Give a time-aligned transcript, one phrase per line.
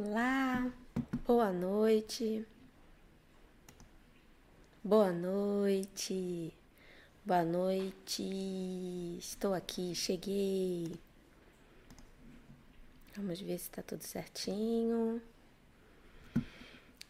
[0.00, 0.70] Olá,
[1.26, 2.46] boa noite,
[4.84, 6.56] boa noite,
[7.24, 8.22] boa noite.
[9.18, 10.92] Estou aqui, cheguei.
[13.16, 15.20] Vamos ver se está tudo certinho.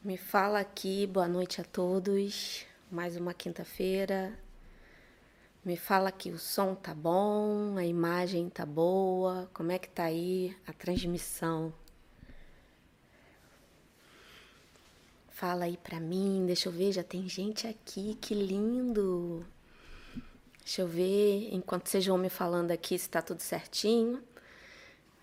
[0.02, 2.64] Me fala aqui, boa noite a todos.
[2.90, 4.32] Mais uma quinta-feira.
[5.62, 10.04] Me fala que o som tá bom, a imagem tá boa, como é que tá
[10.04, 11.70] aí a transmissão?
[15.38, 19.46] Fala aí pra mim, deixa eu ver, já tem gente aqui, que lindo.
[20.58, 24.20] Deixa eu ver, enquanto vocês vão me falando aqui se tá tudo certinho.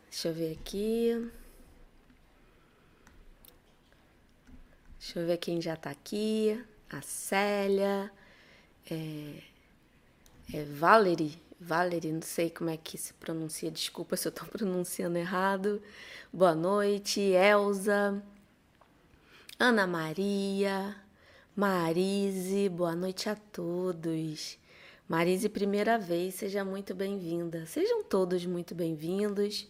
[0.09, 1.30] Deixa eu ver aqui.
[4.98, 6.64] Deixa eu ver quem já tá aqui.
[6.90, 8.09] A Célia.
[8.90, 9.44] É,
[10.54, 11.38] é Valerie.
[11.59, 15.84] Valerie, não sei como é que se pronuncia, desculpa se eu tô pronunciando errado.
[16.32, 18.23] Boa noite, Elza.
[19.58, 20.94] Ana Maria,
[21.56, 24.58] Marise, boa noite a todos.
[25.08, 27.66] Marise, primeira vez, seja muito bem-vinda.
[27.66, 29.66] Sejam todos muito bem-vindos.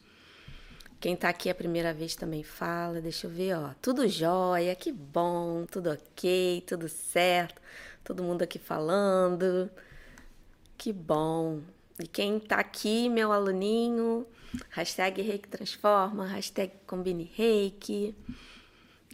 [1.00, 3.00] Quem está aqui a primeira vez também fala.
[3.00, 3.76] Deixa eu ver, ó.
[3.80, 7.62] Tudo jóia, que bom, tudo ok, tudo certo.
[8.04, 9.70] Todo mundo aqui falando.
[10.76, 11.62] Que bom.
[12.00, 14.26] E quem está aqui, meu aluninho,
[14.72, 18.16] hashtag Reiki Transforma, hashtag Combine Reiki.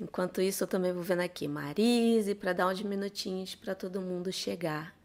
[0.02, 4.32] Enquanto isso, eu também vou vendo aqui Marise para dar uns minutinhos para todo mundo
[4.32, 4.96] chegar.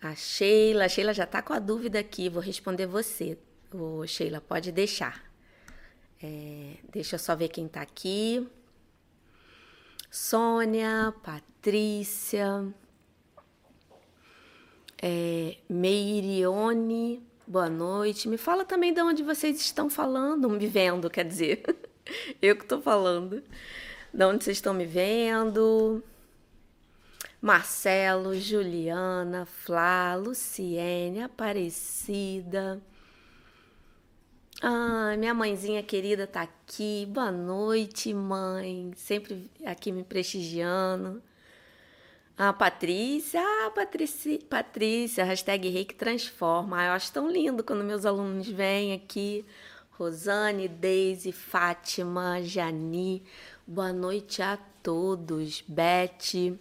[0.00, 3.36] A Sheila, a Sheila já está com a dúvida aqui, vou responder você.
[3.74, 5.24] Ô, Sheila, pode deixar.
[6.22, 8.48] É, deixa eu só ver quem está aqui.
[10.08, 12.72] Sônia, Patrícia,
[15.02, 18.28] é, Meirione, boa noite.
[18.28, 21.64] Me fala também de onde vocês estão falando, me vendo, quer dizer.
[22.40, 23.42] Eu que estou falando.
[24.12, 26.02] De onde vocês estão me vendo?
[27.40, 32.80] Marcelo, Juliana, Flá, Luciene, Aparecida.
[34.60, 37.06] Ah, minha mãezinha querida tá aqui.
[37.10, 38.92] Boa noite, mãe.
[38.96, 41.22] Sempre aqui me prestigiando.
[42.36, 46.78] Ah, Patrícia, ah, Patrícia, Patrícia, hashtag Reiki Transforma.
[46.78, 49.44] Ah, eu acho tão lindo quando meus alunos vêm aqui
[49.98, 53.22] Rosane, Deise, Fátima, Jani.
[53.66, 55.62] Boa noite a todos.
[55.68, 56.58] Beth.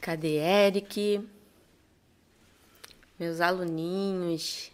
[0.00, 1.28] Cadê Eric?
[3.18, 4.72] Meus aluninhos.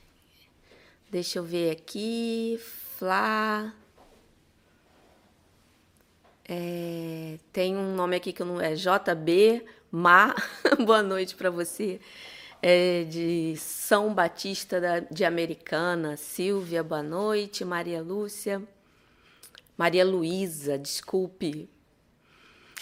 [1.10, 2.60] Deixa eu ver aqui.
[2.96, 3.74] Flá.
[6.48, 10.34] É, tem um nome aqui que eu não é JB Ma.
[10.86, 12.00] Boa noite para você
[12.66, 18.62] é, de São Batista da, de Americana, Silvia, boa noite, Maria Lúcia,
[19.76, 21.68] Maria Luísa, desculpe,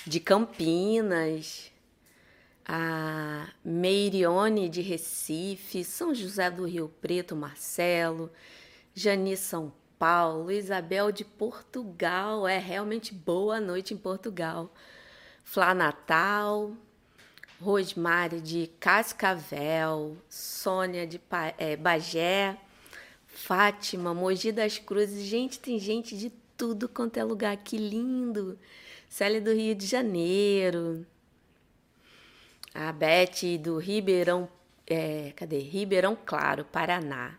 [0.06, 1.72] de Campinas,
[2.64, 8.30] a Meirione de Recife, São José do Rio Preto, Marcelo,
[8.94, 14.72] Jani São Paulo, Isabel de Portugal, é realmente boa noite em Portugal,
[15.42, 16.70] Flá Natal,
[17.62, 21.20] Rosmari de Cascavel, Sônia de
[21.56, 22.56] é, Bagé,
[23.24, 25.24] Fátima, Mogi das Cruzes.
[25.24, 27.56] Gente, tem gente de tudo quanto é lugar.
[27.56, 28.58] Que lindo!
[29.08, 31.06] Célia do Rio de Janeiro.
[32.74, 34.48] A Beth do Ribeirão,
[34.84, 35.60] é, cadê?
[35.60, 37.38] Ribeirão Claro, Paraná.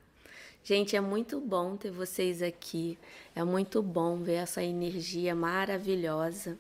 [0.64, 2.98] Gente, é muito bom ter vocês aqui.
[3.36, 6.58] É muito bom ver essa energia maravilhosa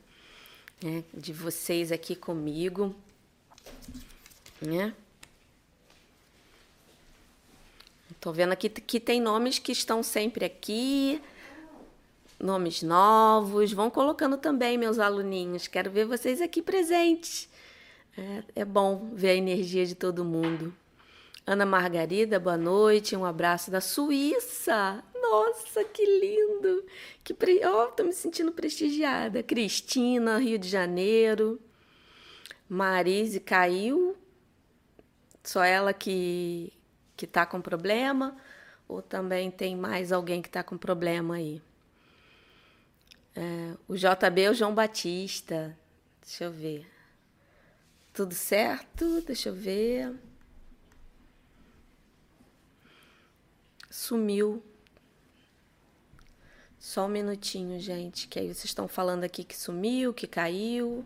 [0.83, 2.93] né, de vocês aqui comigo
[4.61, 4.93] né?
[8.19, 11.21] Tô vendo aqui que tem nomes que estão sempre aqui,
[12.39, 13.73] nomes novos.
[13.73, 15.67] Vão colocando também, meus aluninhos.
[15.67, 17.49] Quero ver vocês aqui presentes.
[18.17, 20.73] É, é bom ver a energia de todo mundo.
[21.45, 23.13] Ana Margarida, boa noite.
[23.13, 25.03] Um abraço da Suíça.
[25.13, 26.85] Nossa, que lindo!
[27.23, 27.59] Que pre...
[27.65, 29.43] oh, tô me sentindo prestigiada.
[29.43, 31.59] Cristina, Rio de Janeiro.
[32.67, 34.17] Marise caiu,
[35.43, 36.71] só ela que
[37.15, 38.35] que tá com problema
[38.87, 41.61] ou também tem mais alguém que tá com problema aí?
[43.35, 45.77] É, o JB é o João Batista.
[46.21, 46.87] Deixa eu ver.
[48.13, 49.21] Tudo certo?
[49.21, 50.13] Deixa eu ver.
[53.89, 54.63] Sumiu.
[56.77, 61.05] Só um minutinho, gente, que aí vocês estão falando aqui que sumiu, que caiu.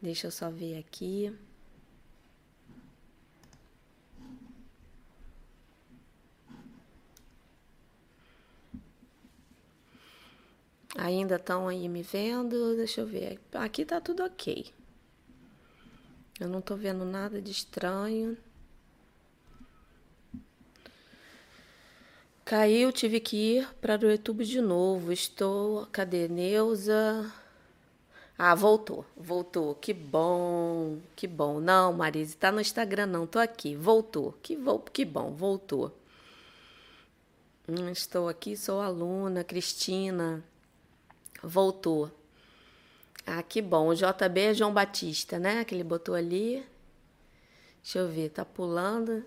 [0.00, 1.32] Deixa eu só ver aqui.
[10.96, 12.74] Ainda estão aí me vendo?
[12.76, 13.38] Deixa eu ver.
[13.52, 14.66] Aqui tá tudo ok.
[16.40, 18.36] Eu não tô vendo nada de estranho.
[22.44, 25.12] Caiu, tive que ir para o YouTube de novo.
[25.12, 25.86] Estou.
[25.86, 27.30] Cadê Neuza?
[28.38, 29.74] Ah, voltou, voltou.
[29.76, 31.58] Que bom, que bom.
[31.60, 33.74] Não, Marise, tá no Instagram não, tô aqui.
[33.74, 34.32] Voltou.
[34.42, 34.78] Que, vo...
[34.80, 35.96] que bom, voltou.
[37.68, 40.44] Hum, estou aqui, sou aluna, Cristina.
[41.42, 42.10] Voltou.
[43.26, 43.88] Ah, que bom.
[43.88, 45.64] O JB é João Batista, né?
[45.64, 46.64] Que ele botou ali.
[47.82, 49.24] Deixa eu ver, tá pulando.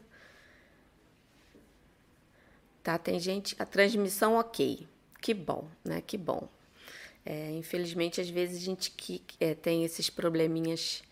[2.83, 3.55] Tá, tem gente.
[3.59, 4.87] A transmissão ok.
[5.21, 6.01] Que bom, né?
[6.01, 6.47] Que bom.
[7.29, 11.03] É, infelizmente, às vezes a gente que, é, tem esses probleminhas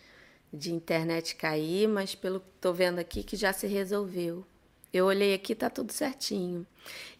[0.51, 4.43] de internet cair, mas pelo que tô vendo aqui que já se resolveu.
[4.91, 6.65] Eu olhei aqui, tá tudo certinho.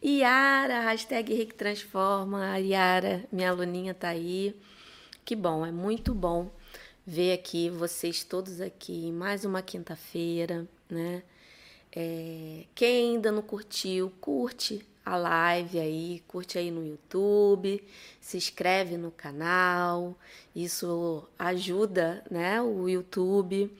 [0.04, 2.52] Yara, hashtag Rick Transforma.
[2.52, 4.56] A Yara, minha aluninha, tá aí.
[5.24, 6.50] Que bom, é muito bom
[7.06, 11.22] ver aqui vocês todos aqui mais uma quinta-feira, né?
[11.96, 17.82] É, quem ainda não curtiu, curte a live aí, curte aí no YouTube,
[18.20, 20.18] se inscreve no canal,
[20.54, 23.72] isso ajuda, né, o YouTube.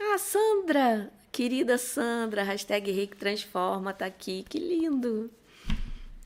[0.00, 5.28] Ah, Sandra, querida Sandra, hashtag Rick Transforma, tá aqui, que lindo.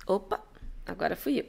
[0.07, 0.45] Opa,
[0.85, 1.47] agora fui eu.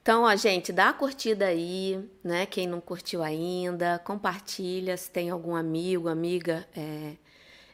[0.00, 2.46] Então, ó, gente, dá a curtida aí, né?
[2.46, 7.16] Quem não curtiu ainda, compartilha se tem algum amigo, amiga é,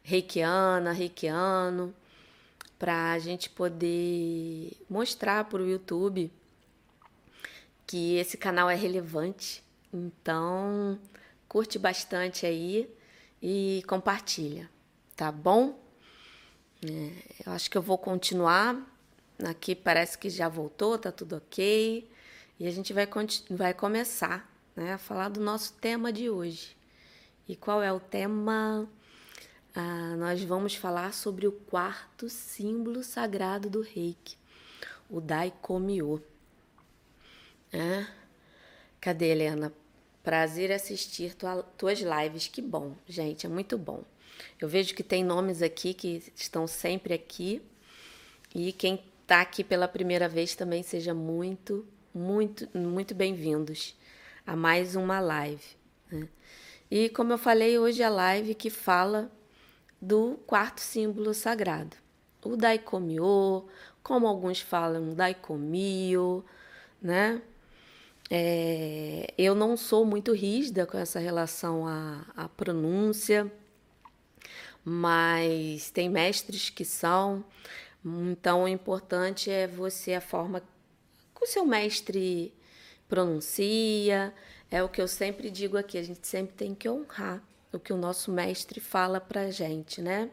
[0.02, 1.94] reikiana, reikiano,
[2.78, 6.30] para a gente poder mostrar para o YouTube
[7.86, 9.62] que esse canal é relevante.
[9.92, 10.98] Então,
[11.48, 12.90] curte bastante aí
[13.40, 14.68] e compartilha,
[15.14, 15.78] tá bom?
[16.84, 17.12] É,
[17.46, 18.76] eu acho que eu vou continuar.
[19.44, 22.10] Aqui parece que já voltou, tá tudo ok.
[22.58, 23.08] E a gente vai,
[23.50, 26.76] vai começar né, a falar do nosso tema de hoje.
[27.48, 28.88] E qual é o tema?
[29.78, 34.38] Ah, nós vamos falar sobre o quarto símbolo sagrado do reiki,
[35.10, 36.22] o Daikomyo.
[37.70, 38.06] É?
[38.98, 39.70] Cadê, Helena?
[40.22, 42.48] Prazer assistir tua, tuas lives.
[42.48, 44.02] Que bom, gente, é muito bom.
[44.58, 47.60] Eu vejo que tem nomes aqui que estão sempre aqui.
[48.54, 53.94] E quem está aqui pela primeira vez também seja muito muito, muito bem-vindos
[54.46, 55.76] a mais uma live.
[56.10, 56.26] Né?
[56.90, 59.30] E como eu falei, hoje é a live que fala
[60.00, 61.96] do quarto símbolo sagrado,
[62.44, 63.66] o Daikomyo,
[64.02, 66.44] como alguns falam, Daikomyo,
[67.00, 67.42] né?
[68.28, 73.50] É, eu não sou muito rígida com essa relação à, à pronúncia,
[74.84, 77.44] mas tem mestres que são,
[78.04, 82.52] então o importante é você, a forma que o seu mestre
[83.08, 84.32] pronuncia.
[84.70, 87.42] É o que eu sempre digo aqui, a gente sempre tem que honrar
[87.72, 90.30] o que o nosso mestre fala pra gente, né?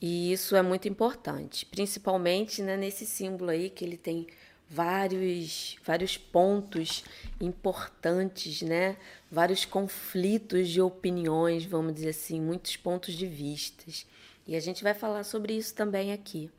[0.00, 4.26] E isso é muito importante, principalmente né, nesse símbolo aí que ele tem
[4.68, 7.04] vários vários pontos
[7.40, 8.96] importantes, né?
[9.30, 14.06] Vários conflitos de opiniões, vamos dizer assim, muitos pontos de vistas.
[14.46, 16.50] E a gente vai falar sobre isso também aqui.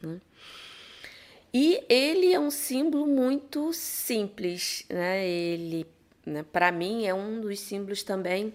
[0.00, 0.20] Né?
[1.52, 5.26] E ele é um símbolo muito simples, né?
[5.26, 5.86] Ele,
[6.24, 8.52] né, para mim, é um dos símbolos também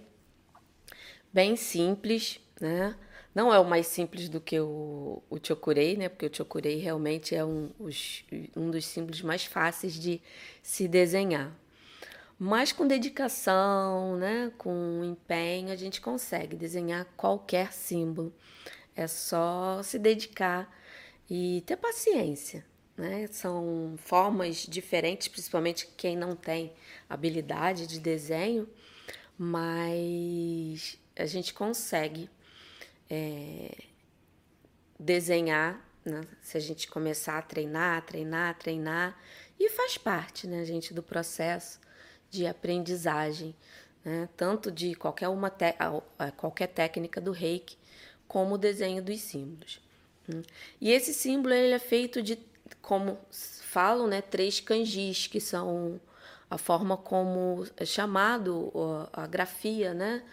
[1.34, 2.96] bem simples, né?
[3.34, 6.10] Não é o mais simples do que o, o Chokurei, né?
[6.10, 10.22] Porque o Chokurei realmente é um, os, um dos símbolos mais fáceis de
[10.62, 11.56] se desenhar.
[12.38, 14.52] Mas com dedicação, né?
[14.58, 18.34] com empenho, a gente consegue desenhar qualquer símbolo.
[18.96, 20.70] É só se dedicar
[21.30, 22.66] e ter paciência,
[22.98, 23.28] né?
[23.28, 26.74] São formas diferentes, principalmente quem não tem
[27.08, 28.68] habilidade de desenho,
[29.38, 32.30] mas a gente consegue
[33.10, 33.76] é,
[35.00, 36.22] desenhar né?
[36.42, 39.18] se a gente começar a treinar, treinar, treinar,
[39.60, 41.80] e faz parte, né, gente, do processo
[42.30, 43.56] de aprendizagem,
[44.04, 44.28] né?
[44.36, 45.52] tanto de qualquer, uma
[46.36, 47.78] qualquer técnica do reiki,
[48.28, 49.80] como o desenho dos símbolos.
[50.28, 50.42] Hum.
[50.80, 52.40] E esse símbolo ele é feito de
[52.82, 56.00] como falam, né, três kanjis, que são
[56.50, 58.72] a forma como é chamado
[59.14, 60.24] a grafia, né,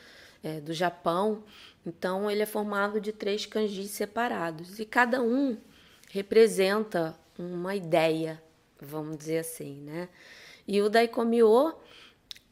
[0.42, 1.42] é, do Japão.
[1.86, 5.56] Então, ele é formado de três kanjis separados e cada um
[6.10, 8.42] representa uma ideia,
[8.80, 10.08] vamos dizer assim, né?
[10.66, 11.74] E o Daikomyo,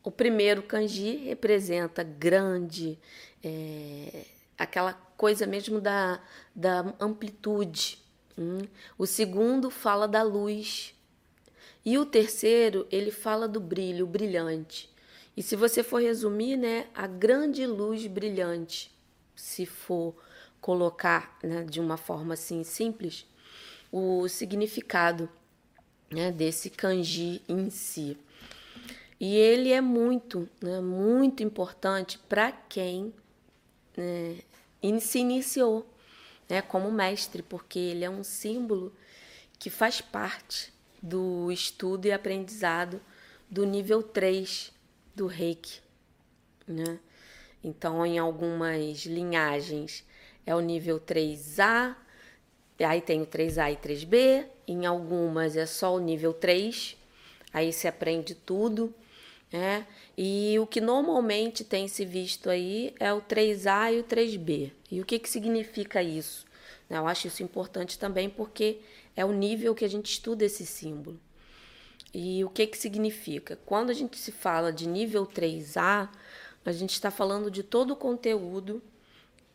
[0.02, 2.98] o primeiro kanji representa grande,
[3.42, 4.24] é,
[4.56, 6.20] aquela coisa mesmo da,
[6.54, 7.98] da amplitude,
[8.38, 8.58] Hum.
[8.98, 10.94] O segundo fala da luz.
[11.84, 14.90] E o terceiro, ele fala do brilho, brilhante.
[15.36, 18.90] E se você for resumir, né, a grande luz brilhante,
[19.34, 20.14] se for
[20.60, 23.26] colocar né, de uma forma assim simples,
[23.92, 25.28] o significado
[26.10, 28.16] né, desse kanji em si.
[29.20, 33.12] E ele é muito, né, muito importante para quem
[33.96, 34.38] né,
[35.00, 35.86] se iniciou
[36.48, 38.92] né, como mestre, porque ele é um símbolo
[39.58, 43.00] que faz parte do estudo e aprendizado
[43.50, 44.72] do nível 3
[45.16, 45.80] do reiki.
[46.68, 47.00] Né?
[47.64, 50.04] Então, em algumas linhagens
[50.44, 51.96] é o nível 3A,
[52.78, 56.96] aí tem o 3A e 3B, em algumas é só o nível 3,
[57.52, 58.94] aí se aprende tudo.
[59.50, 59.86] Né?
[60.18, 64.72] E o que normalmente tem se visto aí é o 3A e o 3B.
[64.90, 66.44] E o que, que significa isso?
[66.90, 68.80] Eu acho isso importante também porque
[69.16, 71.18] é o nível que a gente estuda esse símbolo.
[72.12, 73.58] E o que, que significa?
[73.66, 76.08] Quando a gente se fala de nível 3A,
[76.64, 78.82] a gente está falando de todo o conteúdo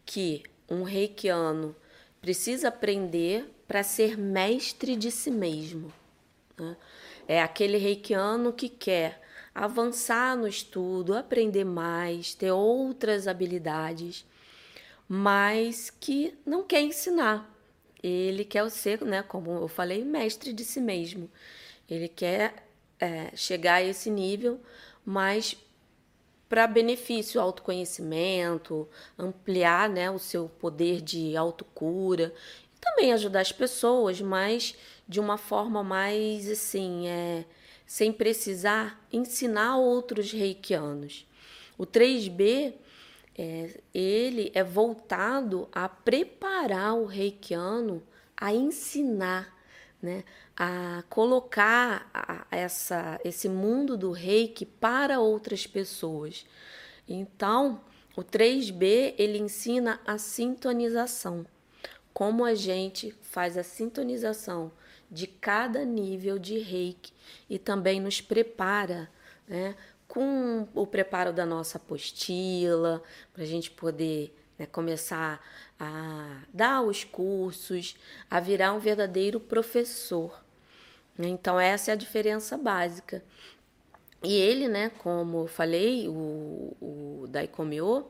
[0.05, 1.75] que um reikiano
[2.21, 5.91] precisa aprender para ser mestre de si mesmo.
[6.57, 6.77] Né?
[7.27, 9.21] É aquele reikiano que quer
[9.53, 14.25] avançar no estudo, aprender mais, ter outras habilidades,
[15.07, 17.49] mas que não quer ensinar.
[18.01, 21.29] Ele quer ser, né, como eu falei, mestre de si mesmo.
[21.91, 22.65] Ele quer
[22.99, 24.59] é, chegar a esse nível,
[25.05, 25.57] mas
[26.47, 32.33] para benefício, autoconhecimento, ampliar né, o seu poder de autocura,
[32.79, 34.75] também ajudar as pessoas, mas
[35.07, 37.45] de uma forma mais assim, é,
[37.85, 41.25] sem precisar ensinar outros reikianos.
[41.77, 42.73] O 3B,
[43.37, 48.03] é, ele é voltado a preparar o reikiano
[48.35, 49.57] a ensinar,
[50.01, 50.23] né,
[50.63, 56.45] a colocar a, essa, esse mundo do reiki para outras pessoas.
[57.09, 57.81] Então,
[58.15, 61.47] o 3B ele ensina a sintonização,
[62.13, 64.71] como a gente faz a sintonização
[65.09, 67.11] de cada nível de reiki
[67.49, 69.09] e também nos prepara
[69.47, 69.75] né,
[70.07, 73.01] com o preparo da nossa apostila,
[73.33, 75.43] para a gente poder né, começar
[75.79, 77.95] a dar os cursos,
[78.29, 80.40] a virar um verdadeiro professor.
[81.27, 83.23] Então, essa é a diferença básica.
[84.23, 88.05] E ele, né, como eu falei, o, o Daikomyo,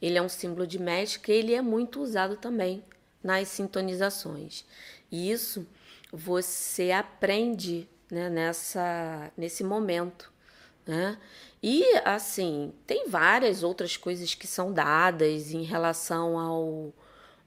[0.00, 2.84] ele é um símbolo de médica, ele é muito usado também
[3.22, 4.64] nas sintonizações.
[5.10, 5.66] E isso
[6.12, 10.30] você aprende né, nessa, nesse momento.
[10.86, 11.18] Né?
[11.62, 16.92] E assim, tem várias outras coisas que são dadas em relação ao,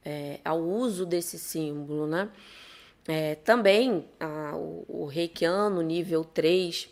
[0.04, 2.08] é, ao uso desse símbolo.
[2.08, 2.30] Né?
[3.08, 6.90] É, também a, o, o reikiano nível 3,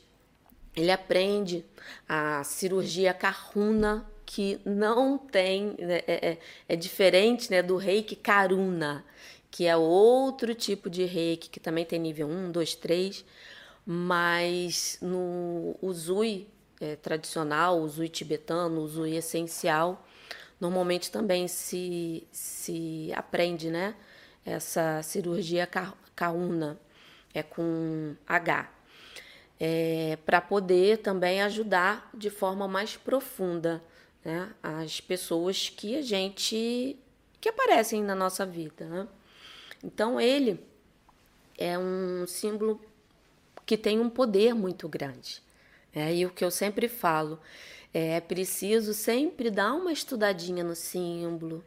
[0.75, 1.65] ele aprende
[2.07, 6.37] a cirurgia karuna, que não tem, né, é, é,
[6.69, 9.05] é diferente né, do reiki karuna,
[9.51, 13.25] que é outro tipo de reiki, que também tem nível 1, 2, 3,
[13.85, 16.47] mas no Uzui
[16.81, 20.05] é, tradicional, Uzui tibetano, Uzui essencial,
[20.59, 23.95] normalmente também se, se aprende né,
[24.45, 25.67] essa cirurgia
[26.15, 26.79] kauna,
[27.33, 28.71] é com H,
[29.59, 33.83] é, para poder também ajudar de forma mais profunda
[34.23, 36.97] né, as pessoas que a gente
[37.39, 38.85] que aparecem na nossa vida.
[38.85, 39.07] Né?
[39.83, 40.59] Então, ele
[41.57, 42.81] é um símbolo
[43.65, 45.43] que tem um poder muito grande.
[45.93, 47.39] É, e o que eu sempre falo,
[47.93, 51.63] é preciso sempre dar uma estudadinha no símbolo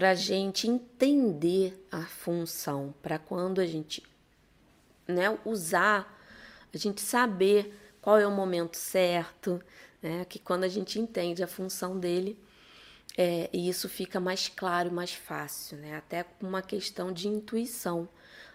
[0.00, 4.02] para a gente entender a função, para quando a gente
[5.06, 6.18] né, usar,
[6.72, 9.62] a gente saber qual é o momento certo,
[10.00, 12.42] né, que quando a gente entende a função dele,
[13.14, 15.98] é, e isso fica mais claro, mais fácil, né?
[15.98, 18.08] Até com uma questão de intuição.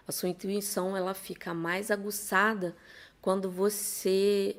[0.04, 2.74] A sua intuição ela fica mais aguçada
[3.22, 4.56] quando você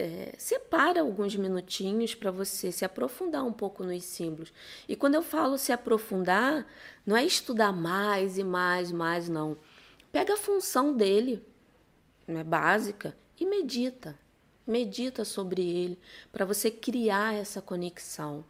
[0.00, 4.52] é, separa alguns minutinhos para você se aprofundar um pouco nos símbolos.
[4.88, 6.66] E quando eu falo se aprofundar,
[7.04, 9.56] não é estudar mais e mais, mais, não.
[10.10, 11.44] Pega a função dele,
[12.26, 14.18] né, básica, e medita.
[14.66, 15.98] Medita sobre ele
[16.30, 18.44] para você criar essa conexão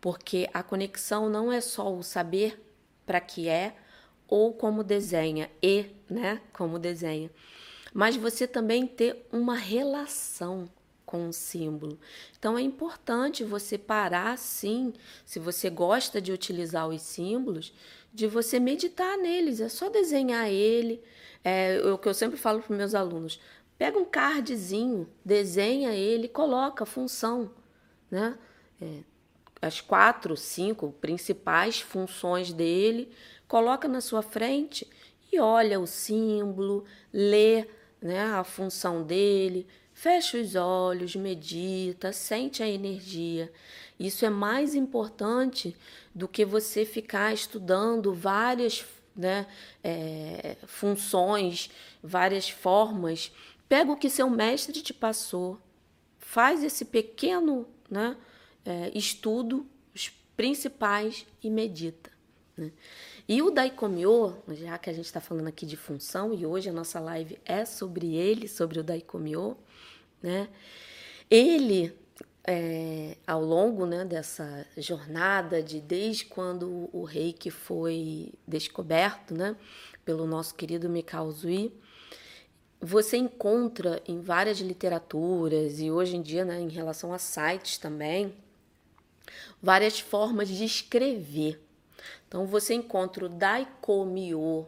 [0.00, 2.62] porque a conexão não é só o saber
[3.04, 3.76] para que é
[4.28, 7.30] ou como desenha, e, né, como desenha,
[7.94, 10.68] mas você também ter uma relação
[11.06, 11.98] com o símbolo.
[12.36, 14.92] Então é importante você parar sim,
[15.24, 17.72] se você gosta de utilizar os símbolos,
[18.12, 19.60] de você meditar neles.
[19.60, 21.00] É só desenhar ele.
[21.44, 23.40] É o que eu sempre falo para meus alunos:
[23.78, 27.50] Pega um cardzinho, desenha ele, coloca a função,
[28.10, 28.36] né?
[28.80, 29.00] É,
[29.62, 33.10] as quatro, cinco principais funções dele,
[33.46, 34.88] coloca na sua frente
[35.32, 37.66] e olha o símbolo, lê
[38.00, 43.50] né, a função dele, fecha os olhos, medita, sente a energia.
[43.98, 45.74] Isso é mais importante
[46.14, 48.84] do que você ficar estudando várias
[49.16, 49.46] né,
[49.82, 51.70] é, funções,
[52.02, 53.32] várias formas.
[53.70, 55.58] Pega o que seu mestre te passou,
[56.18, 58.18] faz esse pequeno né,
[58.66, 62.10] é, estudo, os principais, e medita.
[62.54, 62.70] Né?
[63.28, 66.72] E o Daikomyo, já que a gente está falando aqui de função, e hoje a
[66.72, 69.56] nossa live é sobre ele, sobre o Daikomyo,
[70.22, 70.48] né?
[71.28, 71.92] Ele,
[72.46, 79.56] é, ao longo né, dessa jornada de desde quando o reiki foi descoberto né,
[80.04, 81.72] pelo nosso querido Mikao Zui,
[82.80, 88.32] você encontra em várias literaturas e hoje em dia né, em relação a sites também,
[89.60, 91.65] várias formas de escrever
[92.28, 94.66] então você encontra o Daikomyo,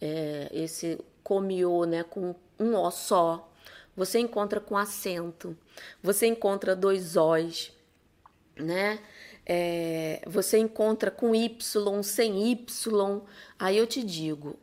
[0.00, 3.50] é, esse komyo né, com um O só.
[3.96, 5.56] Você encontra com acento.
[6.02, 7.72] Você encontra dois Os,
[8.56, 9.00] né?
[9.46, 13.22] É, você encontra com Y, sem Y.
[13.58, 14.58] Aí eu te digo,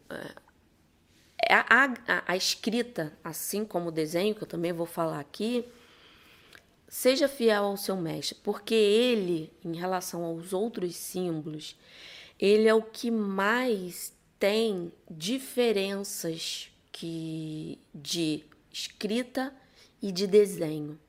[1.48, 5.66] é, a, a, a, escrita, assim como o desenho, que eu também vou falar aqui,
[6.88, 11.78] seja fiel ao seu mestre, porque ele, em relação aos outros símbolos,
[12.42, 18.44] ele é o que mais tem diferenças que de
[18.74, 19.54] escrita
[20.02, 21.00] e de desenho.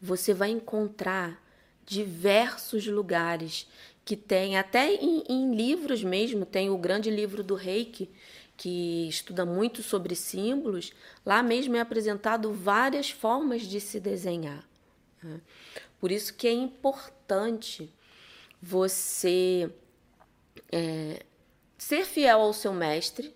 [0.00, 1.42] Você vai encontrar
[1.84, 3.66] diversos lugares
[4.04, 8.08] que tem, até em, em livros mesmo, tem o grande livro do Reiki,
[8.56, 10.92] que estuda muito sobre símbolos,
[11.26, 14.66] lá mesmo é apresentado várias formas de se desenhar.
[15.22, 15.40] Né?
[16.00, 17.90] Por isso que é importante
[18.62, 19.70] você
[20.70, 21.22] é,
[21.76, 23.34] ser fiel ao seu mestre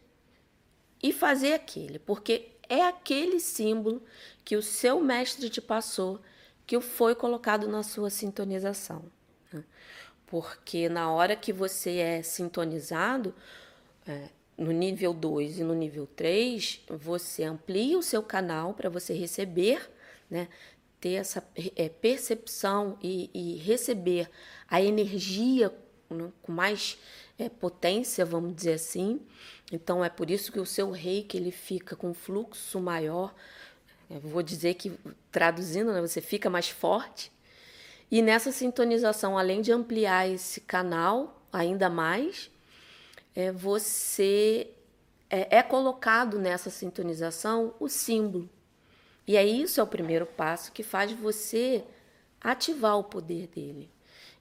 [1.03, 4.03] e fazer aquele, porque é aquele símbolo
[4.45, 6.21] que o seu mestre te passou
[6.67, 9.05] que foi colocado na sua sintonização.
[9.53, 9.65] Né?
[10.27, 13.35] Porque na hora que você é sintonizado,
[14.07, 19.13] é, no nível 2 e no nível 3, você amplia o seu canal para você
[19.13, 19.91] receber,
[20.31, 20.49] né,
[21.01, 24.31] ter essa é, percepção e, e, receber
[24.69, 25.75] a energia
[26.09, 26.97] né, com mais
[27.47, 29.21] é, potência, vamos dizer assim.
[29.71, 33.35] Então é por isso que o seu reiki ele fica com fluxo maior.
[34.11, 34.93] Eu vou dizer que
[35.31, 37.33] traduzindo, né, você fica mais forte.
[38.11, 42.51] E nessa sintonização, além de ampliar esse canal ainda mais,
[43.35, 44.69] é, você
[45.31, 48.49] é, é colocado nessa sintonização o símbolo.
[49.27, 51.85] E é isso é o primeiro passo que faz você
[52.41, 53.89] ativar o poder dele.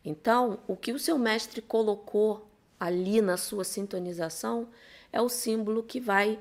[0.04, 2.51] Então, o que o seu mestre colocou
[2.82, 4.68] ali na sua sintonização
[5.14, 6.40] é o símbolo que vai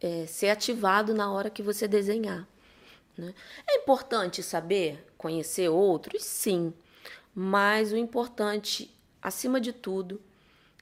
[0.00, 2.44] é, ser ativado na hora que você desenhar.
[3.16, 3.32] Né?
[3.68, 6.74] É importante saber, conhecer outros, sim,
[7.32, 10.20] mas o importante, acima de tudo,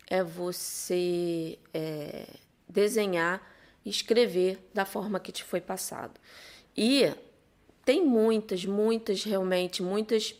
[0.06, 2.26] é você é,
[2.66, 3.46] desenhar
[3.84, 6.18] e escrever da forma que te foi passado.
[6.74, 7.12] E
[7.84, 10.34] tem muitas, muitas, realmente, muitas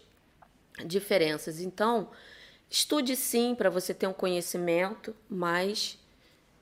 [0.87, 1.61] diferenças.
[1.61, 2.09] Então,
[2.71, 5.99] estude sim para você ter um conhecimento, mas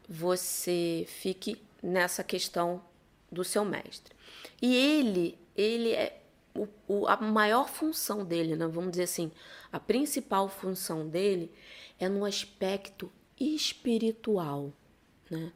[0.08, 2.82] você fique nessa questão
[3.30, 4.14] do seu mestre.
[4.60, 6.20] E ele, ele é
[6.54, 8.66] o, o, a maior função dele, né?
[8.66, 9.30] vamos dizer assim,
[9.70, 11.52] a principal função dele
[11.98, 14.72] é no aspecto espiritual,
[15.30, 15.52] né?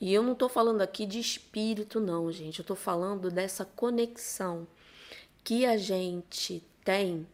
[0.00, 2.58] E eu não estou falando aqui de espírito, não, gente.
[2.58, 4.66] Eu estou falando dessa conexão
[5.44, 7.26] que a gente tem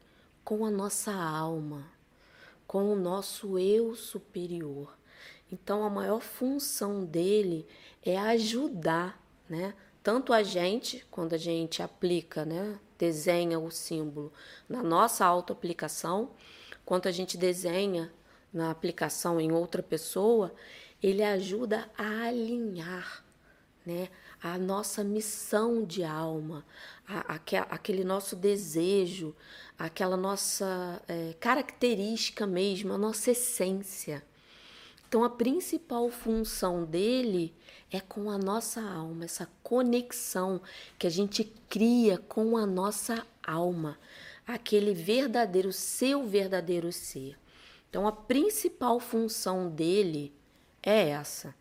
[0.44, 1.88] com a nossa alma,
[2.66, 4.96] com o nosso eu superior.
[5.50, 7.66] Então, a maior função dele
[8.05, 9.74] é ajudar, né?
[10.02, 12.79] Tanto a gente, quando a gente aplica, né?
[12.98, 14.33] Desenha o símbolo
[14.68, 16.31] na nossa auto-aplicação,
[16.85, 18.12] quanto a gente desenha
[18.52, 20.55] na aplicação em outra pessoa,
[21.02, 23.24] ele ajuda a alinhar,
[23.85, 24.09] né?
[24.42, 26.64] A nossa missão de alma,
[27.06, 29.34] aquele nosso desejo,
[29.78, 34.22] aquela nossa é, característica mesmo, a nossa essência.
[35.08, 37.54] Então, a principal função dele
[37.90, 40.60] é com a nossa alma, essa conexão
[40.98, 43.98] que a gente cria com a nossa alma,
[44.44, 47.38] aquele verdadeiro, seu verdadeiro ser.
[47.88, 50.32] Então, a principal função dele
[50.82, 51.54] é essa.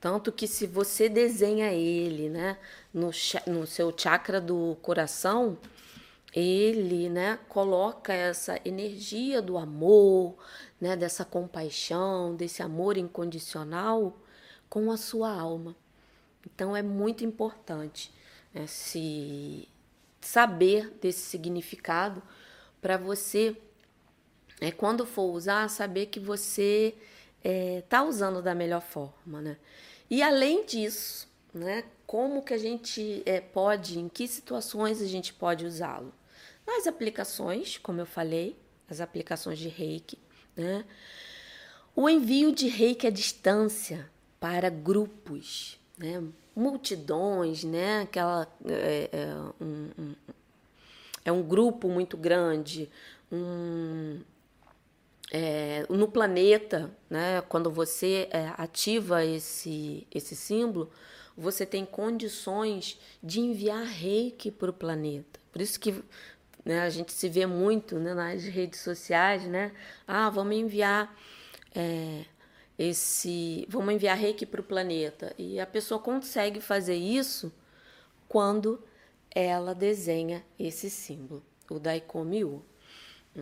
[0.00, 2.58] Tanto que se você desenha ele, né,
[2.92, 3.10] no,
[3.46, 5.58] no seu chakra do coração,
[6.34, 10.36] ele, né, coloca essa energia do amor,
[10.80, 14.16] né, dessa compaixão, desse amor incondicional
[14.68, 15.74] com a sua alma.
[16.44, 18.12] Então é muito importante
[18.52, 19.66] né, se
[20.20, 22.22] saber desse significado
[22.82, 23.56] para você,
[24.60, 26.94] é, quando for usar, saber que você
[27.48, 29.56] é, tá usando da melhor forma, né?
[30.10, 35.32] E além disso, né, como que a gente é, pode, em que situações a gente
[35.32, 36.12] pode usá-lo?
[36.66, 38.56] Nas aplicações, como eu falei,
[38.90, 40.18] as aplicações de reiki,
[40.56, 40.84] né?
[41.94, 46.22] O envio de reiki à distância para grupos, né?
[46.54, 48.02] multidões, né?
[48.02, 50.14] Aquela, é, é, um, um,
[51.24, 52.90] é um grupo muito grande,
[53.30, 54.20] um,
[55.32, 60.90] é, no planeta, né, quando você é, ativa esse, esse símbolo,
[61.36, 65.38] você tem condições de enviar reiki para o planeta.
[65.52, 66.02] Por isso que
[66.64, 69.72] né, a gente se vê muito né, nas redes sociais, né?
[70.06, 71.14] Ah, vamos enviar
[71.74, 72.24] é,
[72.78, 75.34] esse, vamos enviar reiki para o planeta.
[75.38, 77.52] E a pessoa consegue fazer isso
[78.28, 78.82] quando
[79.34, 82.64] ela desenha esse símbolo, o Daikomi-U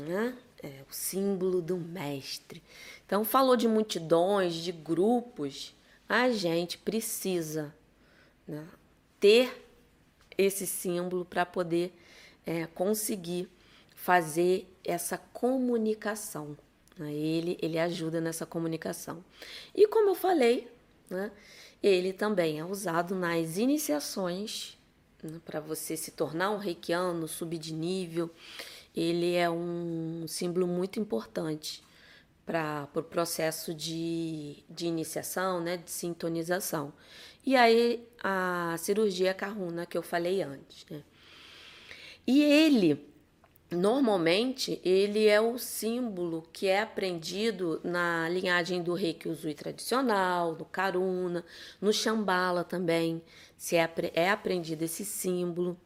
[0.02, 0.36] né?
[0.64, 2.62] É o símbolo do mestre.
[3.04, 5.74] Então, falou de multidões, de grupos,
[6.08, 7.74] a gente precisa
[8.48, 8.66] né,
[9.20, 9.62] ter
[10.38, 11.94] esse símbolo para poder
[12.46, 13.46] é, conseguir
[13.94, 16.56] fazer essa comunicação.
[16.96, 17.12] Né?
[17.12, 19.22] Ele, ele ajuda nessa comunicação.
[19.74, 20.66] E como eu falei,
[21.10, 21.30] né,
[21.82, 24.78] ele também é usado nas iniciações
[25.22, 28.30] né, para você se tornar um reikiano, subir de nível
[28.94, 31.82] ele é um símbolo muito importante
[32.46, 36.92] para o pro processo de, de iniciação, né, de sintonização.
[37.44, 40.86] E aí a cirurgia carruna que eu falei antes.
[40.88, 41.02] Né?
[42.26, 43.06] E ele,
[43.70, 50.64] normalmente, ele é o símbolo que é aprendido na linhagem do Reiki Usui tradicional, no
[50.64, 51.44] Karuna,
[51.80, 53.20] no Shambhala também,
[53.56, 55.78] se é, é aprendido esse símbolo.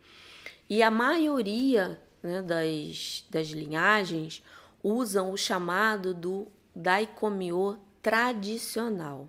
[0.69, 4.43] E a maioria né, das, das linhagens
[4.83, 9.29] usam o chamado do Daikomyo tradicional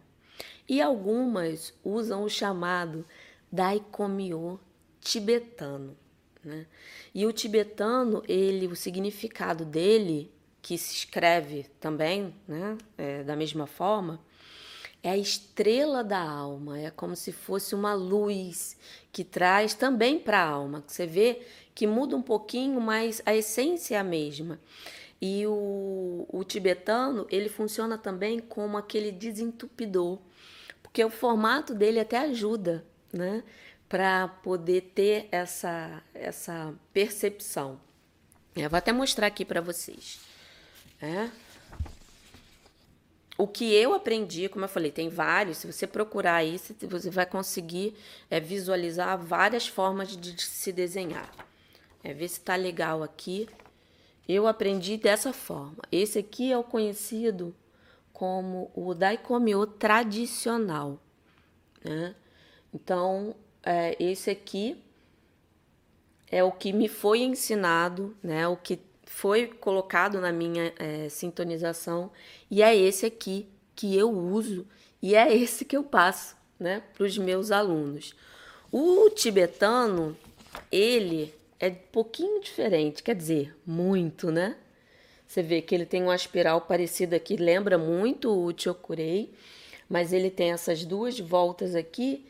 [0.67, 3.05] e algumas usam o chamado
[3.51, 4.59] Daikomyo
[5.01, 5.97] tibetano.
[6.43, 6.67] Né?
[7.13, 13.65] E o tibetano, ele, o significado dele, que se escreve também né, é, da mesma
[13.65, 14.19] forma,
[15.01, 18.77] é a estrela da alma, é como se fosse uma luz
[19.11, 20.83] que traz também para a alma.
[20.85, 21.41] Você vê
[21.73, 24.59] que muda um pouquinho, mas a essência é a mesma.
[25.21, 30.19] E o, o tibetano, ele funciona também como aquele desentupidor,
[30.81, 33.43] porque o formato dele até ajuda, né?
[33.87, 37.79] Para poder ter essa, essa percepção.
[38.55, 40.19] Eu vou até mostrar aqui para vocês.
[41.01, 41.29] É.
[43.39, 45.59] O que eu aprendi, como eu falei, tem vários.
[45.59, 47.95] Se você procurar isso, você vai conseguir
[48.29, 51.33] é, visualizar várias formas de se desenhar.
[52.03, 53.47] É ver se tá legal aqui.
[54.27, 55.77] Eu aprendi dessa forma.
[55.89, 57.55] Esse aqui é o conhecido
[58.11, 60.99] como o Daikomyo tradicional.
[61.81, 62.13] Né?
[62.73, 64.83] Então, é, esse aqui
[66.29, 68.45] é o que me foi ensinado, né?
[68.49, 72.11] o que foi colocado na minha é, sintonização,
[72.49, 74.67] e é esse aqui que eu uso,
[75.01, 78.13] e é esse que eu passo né, para os meus alunos.
[78.71, 80.15] O tibetano,
[80.71, 84.55] ele é um pouquinho diferente, quer dizer, muito, né?
[85.27, 89.33] Você vê que ele tem uma espiral parecida aqui, lembra muito o Chokurei,
[89.89, 92.27] mas ele tem essas duas voltas aqui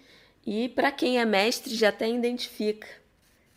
[0.47, 2.87] e para quem é mestre já até identifica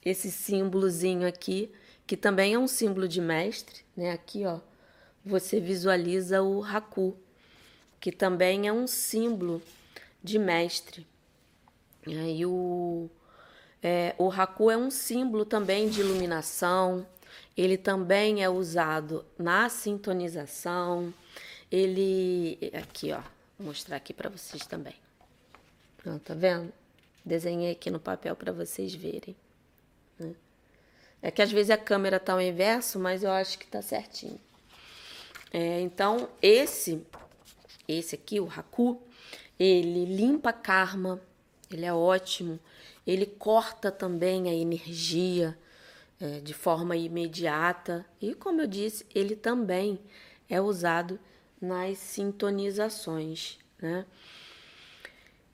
[0.05, 1.71] esse símbolozinho aqui,
[2.07, 4.13] que também é um símbolo de mestre, né?
[4.13, 4.61] Aqui, ó,
[5.25, 7.17] você visualiza o Haku,
[8.01, 9.63] que também é um símbolo
[10.23, 11.07] de mestre.
[12.07, 13.09] E aí o
[13.83, 17.07] é, o Haku é um símbolo também de iluminação,
[17.57, 21.13] ele também é usado na sintonização.
[21.71, 22.59] Ele.
[22.75, 23.21] Aqui, ó.
[23.59, 24.95] Vou mostrar aqui para vocês também.
[26.07, 26.73] Ó, tá vendo?
[27.25, 29.37] Desenhei aqui no papel para vocês verem.
[31.23, 34.41] É que às vezes a câmera tá ao inverso, mas eu acho que tá certinho.
[35.53, 37.07] É, então, esse,
[37.87, 39.01] esse aqui, o Haku,
[39.59, 41.21] ele limpa karma,
[41.71, 42.59] ele é ótimo
[43.07, 45.59] ele corta também a energia
[46.21, 49.99] é, de forma imediata e, como eu disse, ele também
[50.49, 51.19] é usado
[51.61, 54.07] nas sintonizações, né?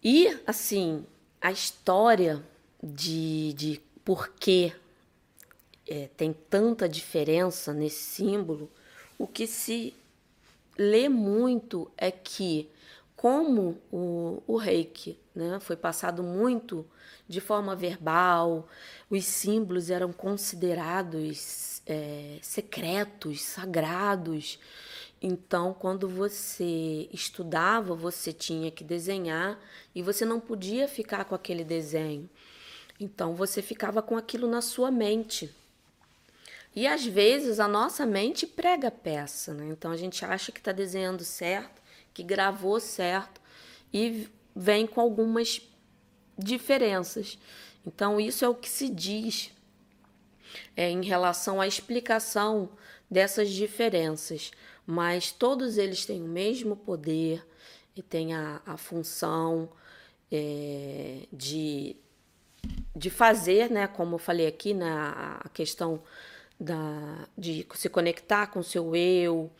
[0.03, 1.05] E, assim,
[1.41, 2.43] a história
[2.83, 4.73] de, de por que
[5.89, 8.71] é, tem tanta diferença nesse símbolo,
[9.19, 9.95] o que se
[10.77, 12.69] lê muito é que,
[13.17, 16.87] como o, o reiki né, foi passado muito
[17.27, 18.69] de forma verbal,
[19.11, 24.59] os símbolos eram considerados é, secretos, sagrados.
[25.21, 29.59] Então, quando você estudava, você tinha que desenhar
[29.95, 32.29] e você não podia ficar com aquele desenho.
[33.01, 35.53] Então, você ficava com aquilo na sua mente.
[36.75, 39.69] E às vezes a nossa mente prega peça, né?
[39.69, 41.83] Então a gente acha que está desenhando certo,
[42.15, 43.41] que gravou certo
[43.93, 45.61] e vem com algumas
[46.37, 47.39] diferenças.
[47.87, 49.53] Então isso é o que se diz
[50.77, 52.71] é, em relação à explicação
[53.11, 54.51] dessas diferenças,
[54.87, 57.47] mas todos eles têm o mesmo poder
[57.97, 59.69] e têm a, a função
[60.31, 61.97] é, de,
[62.95, 63.87] de fazer, né?
[63.87, 66.03] Como eu falei aqui na a questão
[66.59, 69.51] da, de se conectar com o seu eu,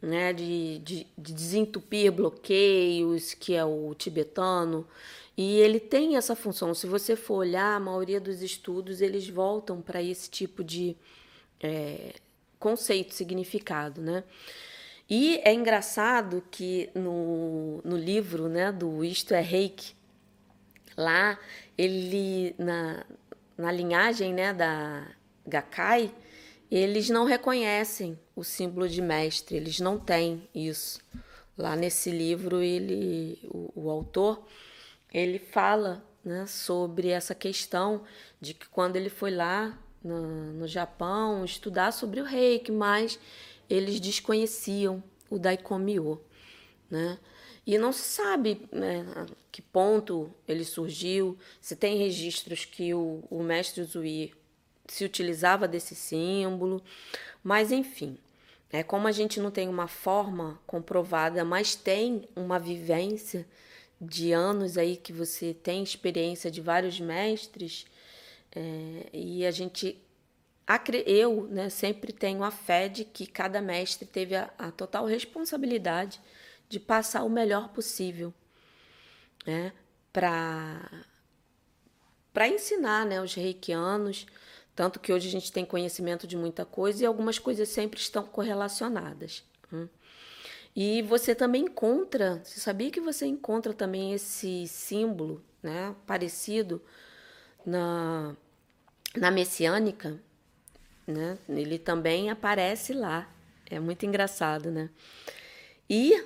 [0.00, 4.86] né, de, de, de desentupir bloqueios, que é o tibetano,
[5.36, 6.74] e ele tem essa função.
[6.74, 10.96] Se você for olhar, a maioria dos estudos eles voltam para esse tipo de
[11.60, 12.14] é,
[12.58, 14.24] conceito, significado, né?
[15.08, 19.94] E é engraçado que no, no livro, né, do Isto é Reiki,
[20.96, 21.38] lá
[21.76, 23.04] ele na,
[23.56, 25.06] na linhagem, né, da
[25.46, 26.12] Gakai,
[26.76, 31.00] eles não reconhecem o símbolo de mestre, eles não têm isso.
[31.56, 34.46] Lá nesse livro, ele, o, o autor,
[35.12, 38.04] ele fala né, sobre essa questão
[38.40, 43.18] de que quando ele foi lá no, no Japão estudar sobre o reiki, mas
[43.68, 46.22] eles desconheciam o Daikomyo,
[46.90, 47.18] né?
[47.66, 49.04] E não se sabe né,
[49.52, 54.32] que ponto ele surgiu, se tem registros que o, o mestre Zui
[54.92, 56.82] se utilizava desse símbolo,
[57.42, 58.18] mas enfim,
[58.70, 63.46] é como a gente não tem uma forma comprovada, mas tem uma vivência
[63.98, 67.86] de anos aí que você tem experiência de vários mestres
[68.54, 69.98] é, e a gente
[71.06, 76.20] eu né, sempre tenho a fé de que cada mestre teve a, a total responsabilidade
[76.68, 78.32] de passar o melhor possível
[79.46, 79.72] né,
[80.12, 80.88] para
[82.48, 84.26] ensinar né, os reikianos
[84.74, 88.24] tanto que hoje a gente tem conhecimento de muita coisa e algumas coisas sempre estão
[88.24, 89.44] correlacionadas.
[89.72, 89.88] Hum.
[90.74, 96.80] E você também encontra, você sabia que você encontra também esse símbolo, né, parecido
[97.64, 98.34] na,
[99.14, 100.18] na messiânica,
[101.06, 101.36] né?
[101.48, 103.28] Ele também aparece lá.
[103.70, 104.88] É muito engraçado, né?
[105.88, 106.24] E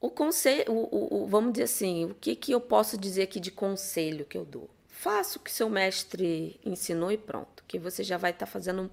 [0.00, 3.50] o conselho, o, o, vamos dizer assim, o que, que eu posso dizer aqui de
[3.50, 4.70] conselho que eu dou?
[4.98, 8.90] Faça o que seu mestre ensinou e pronto, que você já vai estar tá fazendo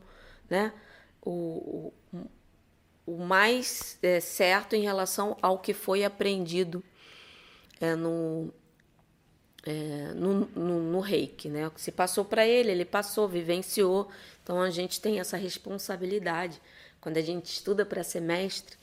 [0.48, 0.72] né,
[1.20, 2.28] o, o,
[3.08, 6.84] o mais é, certo em relação ao que foi aprendido
[7.82, 8.54] é, no,
[9.66, 11.50] é, no, no, no, reiki.
[11.50, 11.72] Né?
[11.76, 14.08] Se passou para ele, ele passou, vivenciou.
[14.44, 16.62] Então a gente tem essa responsabilidade,
[17.02, 18.78] quando a gente estuda para ser mestre,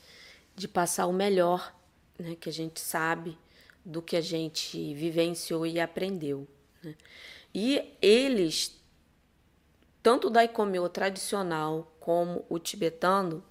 [0.57, 1.73] de passar o melhor
[2.19, 3.37] né, que a gente sabe
[3.85, 6.45] do que a gente vivenciou e aprendeu.
[6.83, 6.95] Né?
[7.53, 8.79] E eles,
[10.01, 13.43] tanto o Daikomyo tradicional como o tibetano,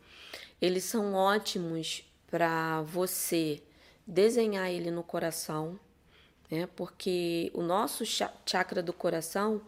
[0.61, 3.63] eles são ótimos para você
[4.07, 5.79] desenhar ele no coração,
[6.51, 6.69] né?
[6.77, 9.63] porque o nosso chakra do coração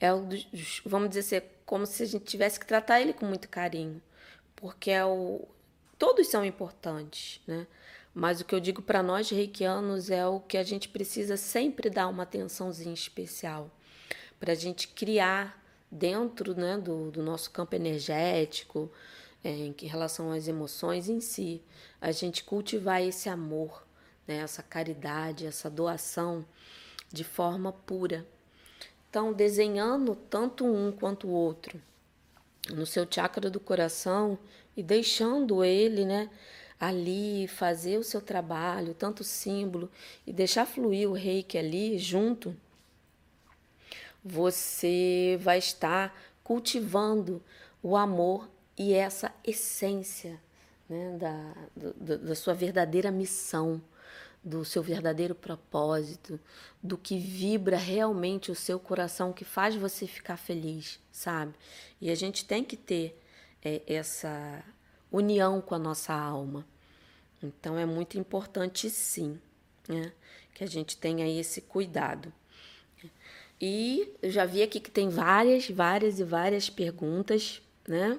[0.00, 3.26] é o dos, vamos dizer assim, como se a gente tivesse que tratar ele com
[3.26, 4.02] muito carinho,
[4.56, 5.48] porque é o,
[5.98, 7.66] todos são importantes, né?
[8.14, 11.88] Mas o que eu digo para nós reikianos é o que a gente precisa sempre
[11.88, 13.70] dar uma atençãozinha especial
[14.38, 18.90] para a gente criar dentro né, do, do nosso campo energético,
[19.44, 21.62] é, em relação às emoções em si,
[22.00, 23.86] a gente cultivar esse amor,
[24.26, 26.44] né, essa caridade, essa doação
[27.12, 28.26] de forma pura.
[29.08, 31.80] Então, desenhando tanto um quanto o outro
[32.70, 34.38] no seu chakra do coração
[34.76, 36.30] e deixando ele, né,
[36.82, 39.88] ali, fazer o seu trabalho, tanto símbolo,
[40.26, 42.56] e deixar fluir o reiki ali junto,
[44.24, 47.40] você vai estar cultivando
[47.80, 50.40] o amor e essa essência
[50.88, 53.80] né, da, do, da sua verdadeira missão,
[54.42, 56.38] do seu verdadeiro propósito,
[56.82, 61.54] do que vibra realmente o seu coração, que faz você ficar feliz, sabe?
[62.00, 63.16] E a gente tem que ter
[63.64, 64.64] é, essa
[65.12, 66.66] união com a nossa alma.
[67.42, 69.38] Então é muito importante sim,
[69.88, 70.12] né?
[70.54, 72.32] Que a gente tenha esse cuidado.
[73.60, 78.18] E eu já vi aqui que tem várias, várias e várias perguntas, né?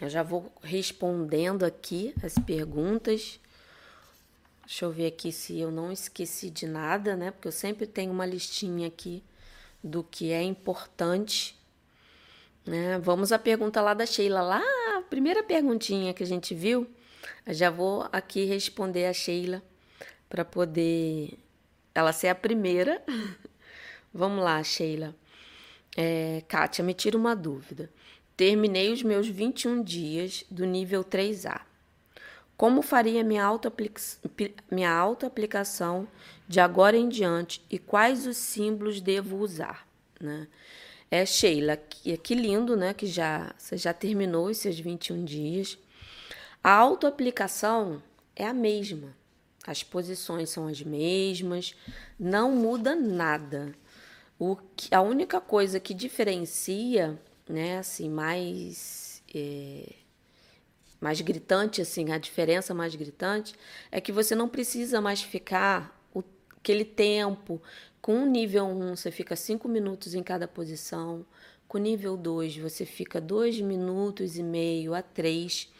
[0.00, 3.40] Eu já vou respondendo aqui as perguntas.
[4.64, 7.30] Deixa eu ver aqui se eu não esqueci de nada, né?
[7.30, 9.22] Porque eu sempre tenho uma listinha aqui
[9.82, 11.56] do que é importante.
[12.66, 12.98] Né?
[12.98, 14.62] Vamos à pergunta lá da Sheila, lá,
[14.96, 16.88] a primeira perguntinha que a gente viu.
[17.46, 19.62] Já vou aqui responder a Sheila
[20.28, 21.38] para poder
[21.94, 23.02] ela ser a primeira.
[24.12, 25.14] Vamos lá, Sheila.
[25.96, 27.90] É, Kátia, me tira uma dúvida.
[28.36, 31.62] Terminei os meus 21 dias do nível 3A.
[32.56, 36.08] Como faria minha auto-aplicação
[36.46, 39.86] de agora em diante e quais os símbolos devo usar?
[40.20, 40.48] Né?
[41.10, 42.92] É, Sheila, que, que lindo, né?
[42.92, 45.78] Que já, você já terminou os seus 21 dias.
[46.62, 48.02] A auto-aplicação
[48.34, 49.16] é a mesma.
[49.66, 51.74] As posições são as mesmas,
[52.18, 53.74] não muda nada.
[54.38, 59.92] O que, a única coisa que diferencia, né, assim, mais é,
[61.00, 63.54] mais gritante, assim, a diferença mais gritante
[63.90, 66.22] é que você não precisa mais ficar o,
[66.56, 67.62] aquele tempo.
[68.00, 71.24] Com o nível 1, você fica 5 minutos em cada posição.
[71.68, 75.70] Com o nível 2, você fica 2 minutos e meio a 3.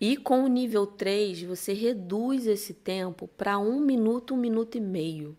[0.00, 4.80] E com o nível 3, você reduz esse tempo para 1 minuto, 1 minuto e
[4.80, 5.36] meio.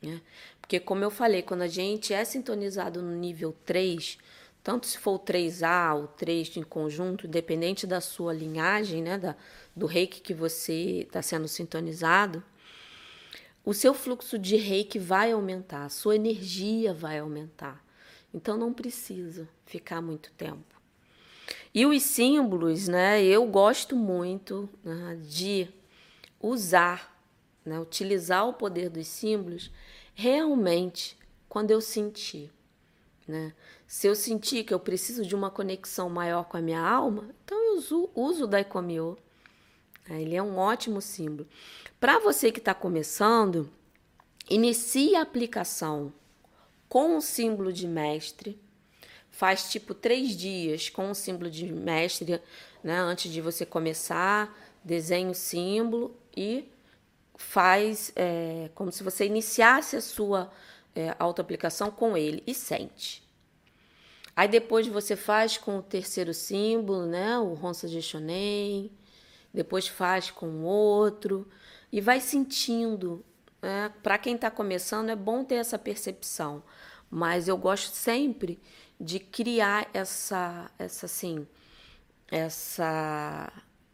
[0.00, 0.22] Né?
[0.60, 4.16] Porque, como eu falei, quando a gente é sintonizado no nível 3,
[4.62, 9.36] tanto se for o 3A ou 3 em conjunto, dependente da sua linhagem, né, da,
[9.76, 12.42] do reiki que você está sendo sintonizado,
[13.64, 17.84] o seu fluxo de reiki vai aumentar, a sua energia vai aumentar.
[18.32, 20.71] Então não precisa ficar muito tempo.
[21.74, 25.68] E os símbolos, né, eu gosto muito né, de
[26.40, 27.18] usar,
[27.64, 29.70] né, utilizar o poder dos símbolos
[30.14, 31.16] realmente
[31.48, 32.50] quando eu sentir.
[33.26, 33.54] Né?
[33.86, 37.58] Se eu sentir que eu preciso de uma conexão maior com a minha alma, então
[37.58, 39.16] eu uso, uso o Daikomyo.
[40.08, 41.48] É, ele é um ótimo símbolo.
[42.00, 43.70] Para você que está começando,
[44.50, 46.12] inicie a aplicação
[46.88, 48.58] com o símbolo de mestre.
[49.32, 52.40] Faz tipo três dias com o símbolo de mestre,
[52.84, 52.98] né?
[53.00, 56.68] Antes de você começar, desenha o símbolo e
[57.34, 60.52] faz é, como se você iniciasse a sua
[60.94, 63.22] é, auto-aplicação com ele e sente.
[64.34, 67.38] Aí depois você faz com o terceiro símbolo, né?
[67.38, 68.90] O Ronsa de Shonen.
[69.52, 71.48] Depois faz com o outro.
[71.90, 73.24] E vai sentindo.
[73.60, 73.92] Né?
[74.02, 76.62] Para quem está começando, é bom ter essa percepção.
[77.10, 78.58] Mas eu gosto sempre
[79.02, 81.46] de criar essa, essa assim,
[82.30, 83.52] essa,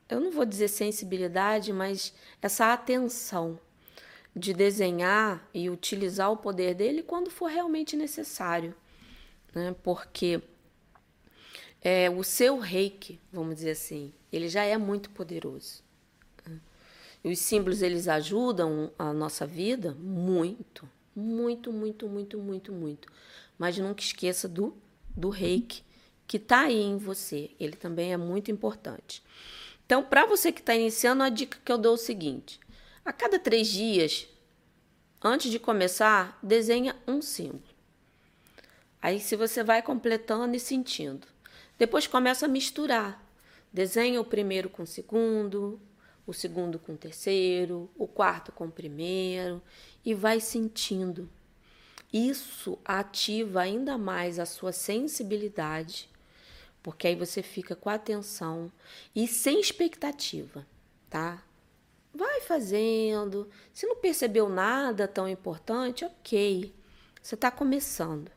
[0.08, 3.58] eu não vou dizer sensibilidade, mas essa atenção
[4.36, 8.74] de desenhar e utilizar o poder dele quando for realmente necessário
[9.54, 9.74] né?
[9.82, 10.40] Porque
[11.82, 15.82] é, o seu reiki, vamos dizer assim, ele já é muito poderoso.
[16.46, 16.60] Né?
[17.24, 23.08] E os símbolos eles ajudam a nossa vida muito, muito, muito, muito, muito, muito.
[23.58, 24.76] Mas nunca esqueça do,
[25.18, 25.82] do reiki
[26.26, 27.50] que está aí em você.
[27.58, 29.22] Ele também é muito importante.
[29.84, 32.60] Então, para você que está iniciando, a dica que eu dou é o seguinte:
[33.04, 34.28] a cada três dias,
[35.22, 37.62] antes de começar, desenha um símbolo.
[39.00, 41.26] Aí se você vai completando e sentindo.
[41.78, 43.24] Depois começa a misturar.
[43.72, 45.80] Desenha o primeiro com o segundo,
[46.26, 49.62] o segundo com o terceiro, o quarto com o primeiro
[50.04, 51.30] e vai sentindo.
[52.12, 56.08] Isso ativa ainda mais a sua sensibilidade,
[56.82, 58.72] porque aí você fica com atenção
[59.14, 60.66] e sem expectativa,
[61.10, 61.42] tá?
[62.14, 63.48] Vai fazendo.
[63.72, 66.74] Se não percebeu nada tão importante, ok.
[67.22, 68.30] Você está começando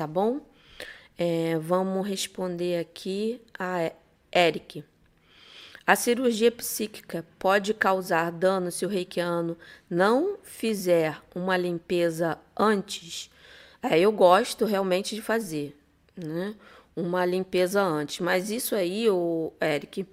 [0.00, 0.40] tá bom?
[1.18, 3.92] É, vamos responder aqui a
[4.34, 4.82] Eric.
[5.90, 9.58] A cirurgia psíquica pode causar dano se o reikiano
[9.90, 13.28] não fizer uma limpeza antes?
[13.82, 15.76] É, eu gosto realmente de fazer,
[16.16, 16.54] né?
[16.94, 18.20] Uma limpeza antes.
[18.20, 20.06] Mas isso aí, o Eric,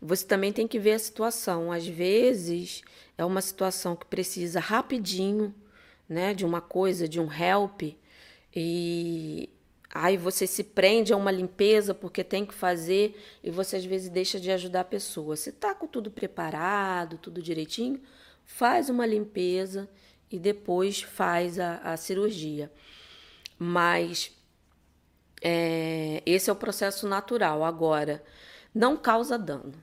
[0.00, 1.72] você também tem que ver a situação.
[1.72, 2.82] Às vezes
[3.18, 5.52] é uma situação que precisa rapidinho,
[6.08, 6.34] né?
[6.34, 7.82] De uma coisa, de um help
[8.54, 9.50] e
[10.04, 14.08] aí você se prende a uma limpeza porque tem que fazer e você às vezes
[14.08, 15.36] deixa de ajudar a pessoa.
[15.36, 18.00] Se tá com tudo preparado, tudo direitinho,
[18.44, 19.88] faz uma limpeza
[20.30, 22.70] e depois faz a, a cirurgia.
[23.58, 24.32] Mas
[25.42, 27.64] é, esse é o processo natural.
[27.64, 28.22] Agora,
[28.74, 29.74] não causa dano,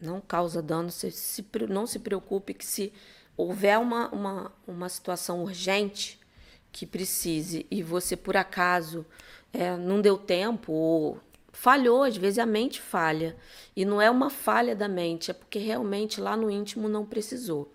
[0.00, 0.90] Não causa dano.
[0.90, 2.92] Se, se, não se preocupe que se
[3.36, 6.18] houver uma, uma, uma situação urgente
[6.72, 9.04] que precise e você por acaso
[9.52, 11.20] é, não deu tempo ou
[11.52, 13.36] falhou, às vezes a mente falha.
[13.76, 17.72] E não é uma falha da mente, é porque realmente lá no íntimo não precisou.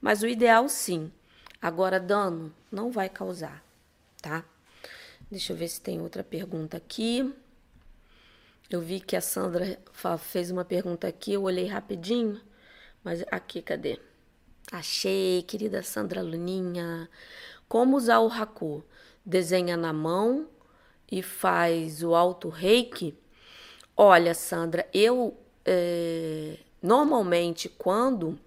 [0.00, 1.12] Mas o ideal sim.
[1.60, 3.64] Agora, dano não vai causar,
[4.22, 4.44] tá?
[5.30, 7.34] Deixa eu ver se tem outra pergunta aqui.
[8.70, 9.78] Eu vi que a Sandra
[10.18, 12.40] fez uma pergunta aqui, eu olhei rapidinho,
[13.02, 13.98] mas aqui, cadê?
[14.70, 17.08] Achei, querida Sandra Luninha.
[17.68, 18.84] Como usar o Haku?
[19.24, 20.46] Desenha na mão
[21.10, 23.16] e faz o alto reiki?
[23.96, 28.38] Olha, Sandra, eu é, normalmente quando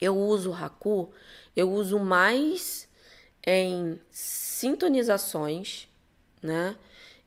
[0.00, 1.10] eu uso o Haku,
[1.54, 2.88] eu uso mais
[3.46, 5.88] em sintonizações,
[6.42, 6.76] né?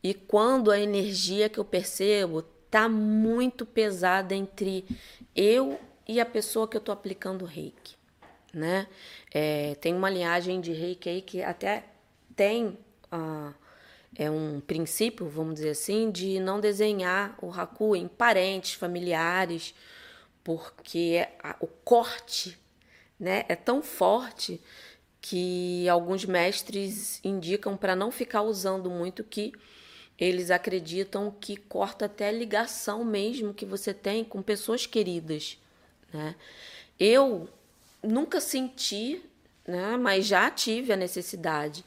[0.04, 4.86] E quando a energia que eu percebo tá muito pesada entre
[5.36, 7.95] eu e a pessoa que eu tô aplicando o reiki,
[8.54, 8.88] né?
[9.34, 11.86] É, tem uma linhagem de reiki aí que até
[12.36, 12.78] tem
[13.12, 13.54] uh,
[14.16, 19.74] é um princípio, vamos dizer assim, de não desenhar o haku em parentes, familiares,
[20.43, 22.57] porque a, o corte
[23.20, 24.60] né, é tão forte
[25.22, 29.53] que alguns mestres indicam para não ficar usando muito que
[30.18, 35.57] eles acreditam que corta até a ligação mesmo que você tem com pessoas queridas,
[36.12, 36.36] né?
[36.99, 37.47] Eu
[38.03, 39.22] nunca senti,
[39.66, 41.86] né, mas já tive a necessidade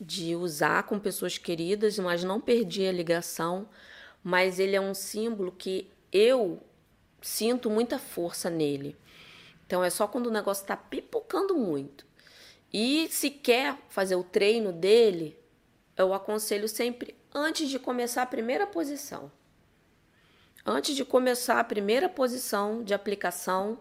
[0.00, 3.68] de usar com pessoas queridas, mas não perdi a ligação.
[4.22, 6.62] Mas ele é um símbolo que eu
[7.20, 8.96] sinto muita força nele.
[9.66, 12.06] Então é só quando o negócio está pipocando muito.
[12.72, 15.38] E se quer fazer o treino dele,
[15.96, 19.30] eu aconselho sempre antes de começar a primeira posição.
[20.64, 23.78] Antes de começar a primeira posição de aplicação,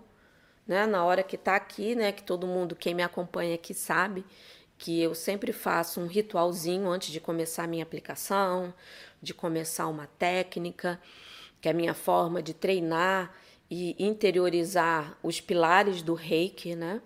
[0.66, 4.26] né, na hora que está aqui, né, que todo mundo, quem me acompanha aqui sabe,
[4.78, 8.74] que eu sempre faço um ritualzinho antes de começar a minha aplicação,
[9.22, 11.00] de começar uma técnica,
[11.60, 13.34] que é a minha forma de treinar
[13.70, 17.02] e interiorizar os pilares do reiki, né?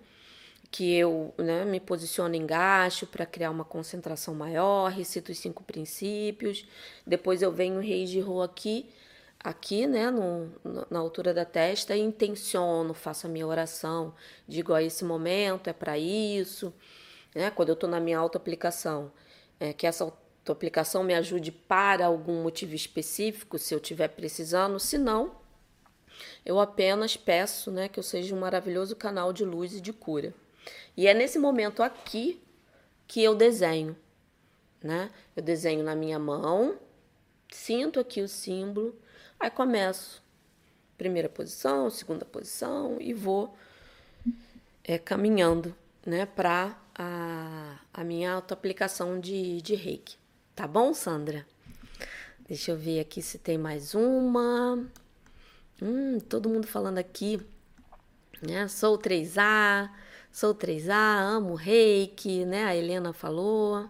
[0.70, 5.62] Que eu né, me posiciono em gacho para criar uma concentração maior, recito os cinco
[5.62, 6.66] princípios,
[7.06, 8.88] depois eu venho rei de Rô aqui,
[9.42, 10.50] aqui, né, no,
[10.88, 14.14] na altura da testa, e intenciono, faço a minha oração,
[14.46, 16.72] digo, ó, esse momento é para isso,
[17.34, 17.50] né?
[17.50, 19.12] Quando eu estou na minha auto-aplicação,
[19.58, 24.98] é, que essa auto-aplicação me ajude para algum motivo específico, se eu estiver precisando, se
[24.98, 25.36] não,
[26.44, 30.34] eu apenas peço né, que eu seja um maravilhoso canal de luz e de cura.
[30.96, 32.40] E é nesse momento aqui
[33.06, 33.96] que eu desenho.
[34.82, 35.10] Né?
[35.36, 36.76] Eu desenho na minha mão,
[37.50, 38.98] sinto aqui o símbolo,
[39.38, 40.22] aí começo.
[40.98, 43.56] Primeira posição, segunda posição e vou
[44.84, 45.74] é, caminhando
[46.04, 50.16] né, para a, a minha autoaplicação de, de reiki.
[50.54, 51.46] Tá bom, Sandra?
[52.46, 54.84] Deixa eu ver aqui se tem mais uma.
[55.80, 57.40] Hum, todo mundo falando aqui,
[58.42, 58.68] né?
[58.68, 59.90] Sou 3A,
[60.30, 62.64] sou 3A, amo reiki, né?
[62.64, 63.88] A Helena falou.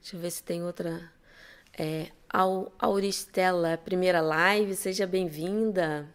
[0.00, 1.10] Deixa eu ver se tem outra.
[1.78, 2.10] É,
[2.78, 6.08] Auristela, primeira live, seja bem-vinda.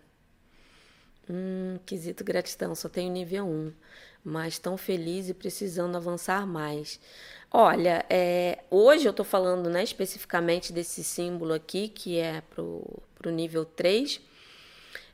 [1.30, 3.74] Hum, quesito gratidão, só tenho nível 1
[4.24, 7.00] mas tão feliz e precisando avançar mais.
[7.52, 13.32] Olha, é, hoje eu estou falando né, especificamente desse símbolo aqui, que é para o
[13.32, 14.20] nível 3,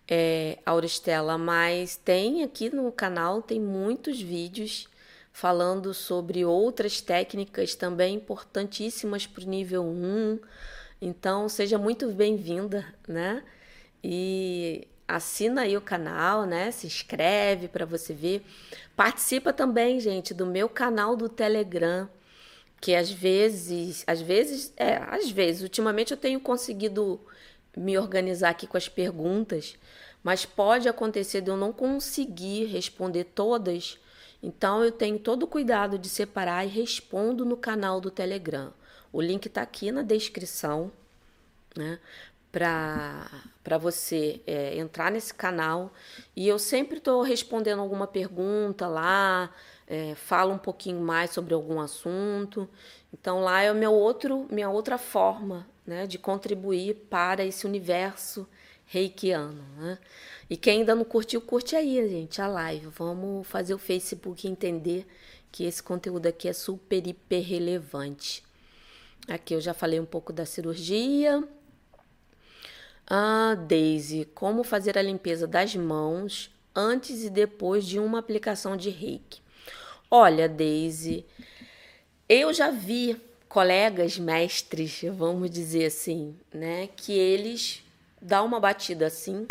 [0.07, 4.87] é, Auristela, mas tem aqui no canal, tem muitos vídeos
[5.31, 10.39] falando sobre outras técnicas também importantíssimas para o nível 1.
[11.01, 13.43] Então, seja muito bem-vinda, né?
[14.03, 16.71] E assina aí o canal, né?
[16.71, 18.45] Se inscreve para você ver.
[18.95, 22.07] Participa também, gente, do meu canal do Telegram,
[22.79, 27.19] que às vezes, às vezes, é, às vezes, ultimamente eu tenho conseguido
[27.75, 29.75] me organizar aqui com as perguntas,
[30.23, 33.97] mas pode acontecer de eu não conseguir responder todas.
[34.41, 38.73] Então eu tenho todo o cuidado de separar e respondo no canal do Telegram.
[39.11, 40.91] O link está aqui na descrição,
[41.75, 41.99] né?
[42.51, 45.93] Para você é, entrar nesse canal.
[46.35, 49.53] E eu sempre estou respondendo alguma pergunta lá,
[49.87, 52.67] é, falo um pouquinho mais sobre algum assunto.
[53.13, 58.47] Então lá é o meu outro, minha outra forma né, de contribuir para esse universo
[58.85, 59.63] reikiano.
[59.77, 59.97] Né?
[60.49, 62.87] E quem ainda não curtiu, curte aí, gente, a live.
[62.87, 65.05] Vamos fazer o Facebook entender
[65.51, 68.43] que esse conteúdo aqui é super, hiper relevante.
[69.27, 71.43] Aqui eu já falei um pouco da cirurgia.
[73.09, 78.91] Ah, Daisy, como fazer a limpeza das mãos antes e depois de uma aplicação de
[78.91, 79.41] reiki?
[80.11, 81.25] Olha, Daisy,
[82.27, 87.83] eu já vi colegas mestres, vamos dizer assim, né, que eles
[88.21, 89.47] dão uma batida assim,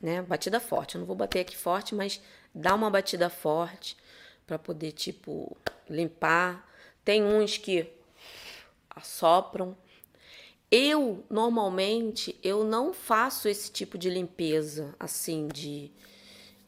[0.00, 0.94] né, batida forte.
[0.94, 2.22] Eu não vou bater aqui forte, mas
[2.54, 3.98] dá uma batida forte
[4.46, 5.54] para poder tipo
[5.90, 6.66] limpar.
[7.04, 7.86] Tem uns que
[8.88, 9.76] assopram.
[10.74, 15.90] Eu normalmente eu não faço esse tipo de limpeza assim de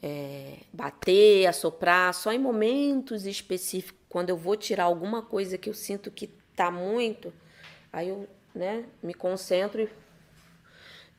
[0.03, 5.73] é, bater, assoprar, só em momentos específicos quando eu vou tirar alguma coisa que eu
[5.73, 7.33] sinto que tá muito,
[7.91, 9.89] aí eu, né, me concentro e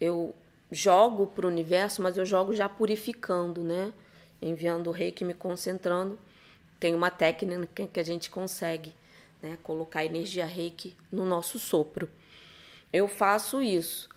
[0.00, 0.32] eu
[0.70, 3.92] jogo para o universo, mas eu jogo já purificando, né?
[4.40, 6.18] Enviando o reiki, me concentrando.
[6.78, 8.94] Tem uma técnica que a gente consegue
[9.42, 12.08] né, colocar energia reiki no nosso sopro.
[12.96, 14.08] Eu faço isso,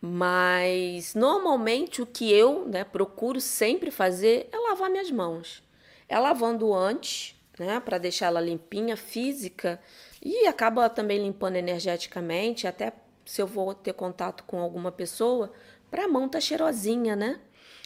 [0.00, 5.64] mas normalmente o que eu né, procuro sempre fazer é lavar minhas mãos.
[6.08, 9.80] É lavando antes, né, para deixar ela limpinha, física,
[10.22, 12.92] e acaba também limpando energeticamente, até
[13.26, 15.52] se eu vou ter contato com alguma pessoa,
[15.90, 17.40] para a mão tá cheirosinha, né?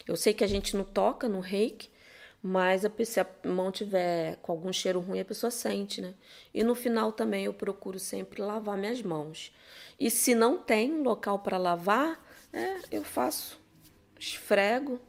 [0.07, 1.89] Eu sei que a gente não toca no reiki,
[2.47, 6.13] mas se a mão tiver com algum cheiro ruim, a pessoa sente, né?
[6.53, 9.51] E no final também eu procuro sempre lavar minhas mãos.
[9.99, 12.23] E se não tem local para lavar,
[12.53, 13.59] é, eu faço,
[14.19, 14.99] esfrego,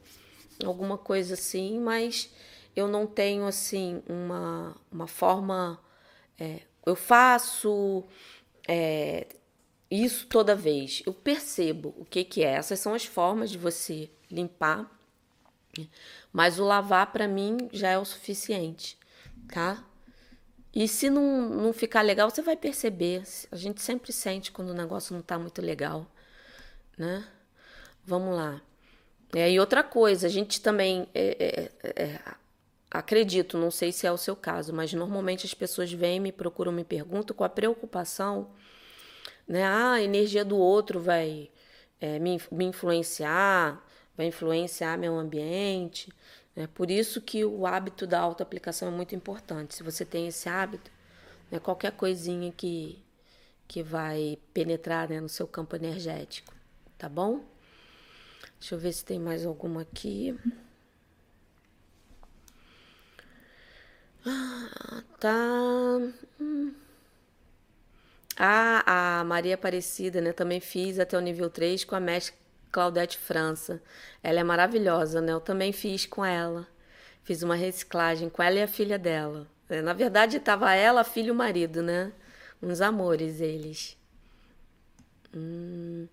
[0.65, 2.33] alguma coisa assim, mas
[2.75, 5.79] eu não tenho assim uma, uma forma.
[6.39, 8.03] É, eu faço
[8.67, 9.27] é,
[9.91, 11.03] isso toda vez.
[11.05, 12.53] Eu percebo o que, que é.
[12.53, 14.96] Essas são as formas de você limpar.
[16.31, 18.97] Mas o lavar para mim já é o suficiente,
[19.51, 19.83] tá?
[20.73, 23.23] E se não, não ficar legal, você vai perceber.
[23.51, 26.05] A gente sempre sente quando o negócio não tá muito legal,
[26.97, 27.25] né?
[28.05, 28.61] Vamos lá.
[29.35, 31.07] É, e outra coisa, a gente também.
[31.13, 32.19] É, é, é
[32.89, 36.71] acredito, não sei se é o seu caso, mas normalmente as pessoas vêm, me procuram,
[36.71, 38.49] me perguntam com a preocupação,
[39.47, 39.63] né?
[39.65, 41.49] Ah, a energia do outro vai
[41.99, 43.83] é, me, me influenciar,
[44.17, 46.11] vai influenciar meu ambiente.
[46.55, 49.75] É por isso que o hábito da autoaplicação é muito importante.
[49.75, 50.91] Se você tem esse hábito,
[51.51, 53.03] né, qualquer coisinha que,
[53.67, 56.53] que vai penetrar né, no seu campo energético,
[56.97, 57.45] tá bom?
[58.59, 60.35] Deixa eu ver se tem mais alguma aqui.
[64.25, 65.99] Ah, tá.
[66.41, 66.73] Hum.
[68.35, 70.31] Ah, a Maria Aparecida, né?
[70.33, 72.35] Também fiz até o nível 3 com a mestre
[72.71, 73.81] Claudete França.
[74.21, 75.33] Ela é maravilhosa, né?
[75.33, 76.67] Eu também fiz com ela.
[77.23, 79.47] Fiz uma reciclagem com ela e a filha dela.
[79.69, 82.11] É, na verdade, estava ela, filho e marido, né?
[82.61, 83.97] Uns amores eles.
[85.35, 86.07] Hum.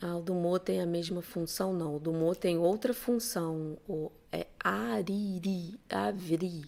[0.00, 1.72] Ah, o do Mo tem a mesma função?
[1.72, 1.96] Não.
[1.96, 3.78] O do Mo tem outra função.
[3.88, 6.64] O, é ariri, avri.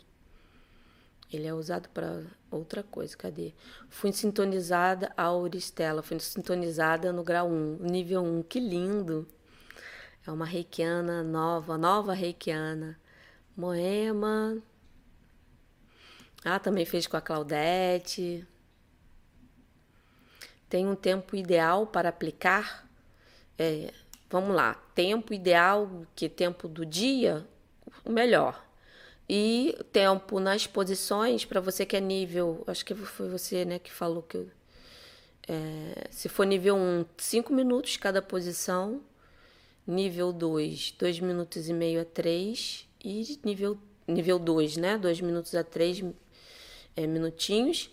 [1.35, 3.16] Ele é usado para outra coisa.
[3.16, 3.53] Cadê?
[3.89, 6.03] Fui sintonizada a Auristela.
[6.03, 8.43] Fui sintonizada no grau 1, nível 1.
[8.45, 9.26] Que lindo!
[10.26, 12.99] É uma reikiana nova, nova reikiana.
[13.57, 14.57] Moema.
[16.45, 18.47] Ah, também fez com a Claudete.
[20.68, 22.89] Tem um tempo ideal para aplicar?
[23.59, 23.93] É,
[24.30, 24.74] vamos lá.
[24.95, 27.47] Tempo ideal, que tempo do dia?
[28.05, 28.64] O melhor.
[29.29, 33.91] E tempo nas posições, para você que é nível, acho que foi você né, que
[33.91, 34.51] falou que eu,
[35.49, 39.01] é, se for nível 1, 5 minutos cada posição,
[39.87, 45.55] nível 2, 2 minutos e meio a 3, e nível, nível 2, né, 2 minutos
[45.55, 46.05] a 3
[46.95, 47.91] é, minutinhos,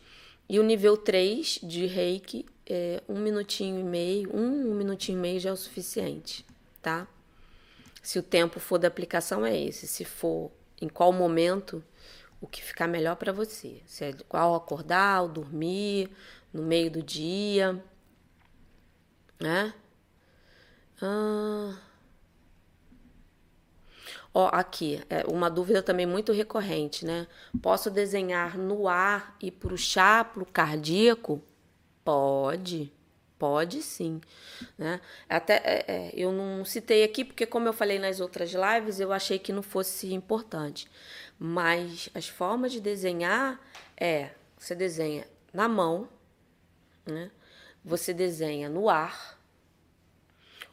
[0.49, 5.17] e o nível 3 de reiki, é, 1 minutinho e meio, 1, um, um minutinho
[5.17, 6.45] e meio já é o suficiente,
[6.81, 7.07] tá?
[8.03, 10.51] Se o tempo for da aplicação é esse, se for
[10.81, 11.83] em qual momento
[12.41, 13.81] o que ficar melhor para você.
[13.85, 16.09] Se é qual acordar, ao dormir,
[16.51, 17.81] no meio do dia,
[19.39, 19.73] né?
[21.01, 21.77] Ah.
[24.33, 27.27] Ó, aqui, é uma dúvida também muito recorrente, né?
[27.61, 31.41] Posso desenhar no ar e puxar para o cardíaco?
[32.03, 32.91] Pode.
[33.41, 34.21] Pode sim,
[34.77, 35.01] né?
[35.27, 39.11] Até é, é, eu não citei aqui porque como eu falei nas outras lives, eu
[39.11, 40.87] achei que não fosse importante.
[41.39, 43.59] Mas as formas de desenhar
[43.97, 46.07] é, você desenha na mão,
[47.03, 47.31] né?
[47.83, 49.39] Você desenha no ar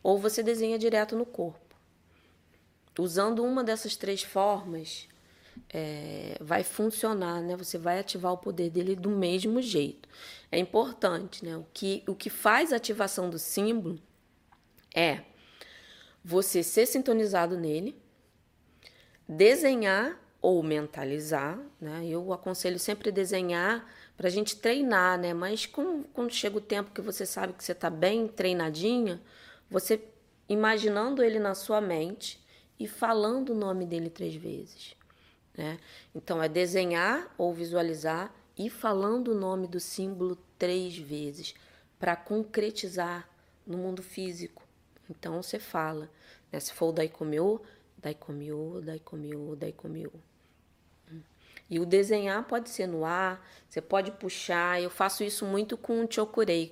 [0.03, 1.75] ou você desenha direto no corpo.
[2.99, 5.09] Usando uma dessas três formas,
[5.71, 7.57] é, vai funcionar, né?
[7.57, 10.09] Você vai ativar o poder dele do mesmo jeito.
[10.51, 11.57] É importante, né?
[11.57, 13.99] O que, o que faz a ativação do símbolo
[14.95, 15.21] é
[16.25, 17.97] você ser sintonizado nele,
[19.29, 22.07] desenhar ou mentalizar, né?
[22.07, 25.35] Eu aconselho sempre desenhar para a gente treinar, né?
[25.35, 29.21] Mas com, quando chega o tempo que você sabe que você está bem treinadinha,
[29.71, 30.01] você
[30.49, 32.43] imaginando ele na sua mente
[32.81, 34.97] e falando o nome dele três vezes,
[35.59, 35.77] né?
[36.15, 41.53] Então é desenhar ou visualizar e falando o nome do símbolo três vezes
[41.99, 43.29] para concretizar
[43.67, 44.63] no mundo físico.
[45.11, 46.09] Então você fala,
[46.53, 46.61] né?
[46.61, 47.61] Se for o Daikomyo,
[47.99, 50.13] Daikomyo, Daikomyo, Daikomyo.
[51.69, 54.81] E o desenhar pode ser no ar, você pode puxar.
[54.81, 56.71] Eu faço isso muito com o chokurei.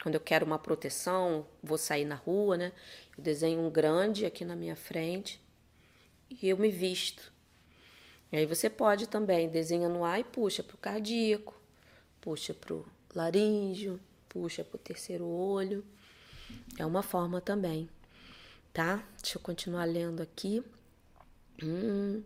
[0.00, 2.72] Quando eu quero uma proteção, vou sair na rua, né?
[3.16, 5.42] Eu desenho um grande aqui na minha frente
[6.30, 7.32] e eu me visto.
[8.30, 11.54] E aí você pode também desenha no ar e puxa para o cardíaco,
[12.20, 13.98] puxa para o laríngeo,
[14.28, 15.84] puxa para o terceiro olho.
[16.78, 17.88] É uma forma também,
[18.72, 19.02] tá?
[19.22, 20.62] Deixa eu continuar lendo aqui.
[21.62, 22.22] Hum.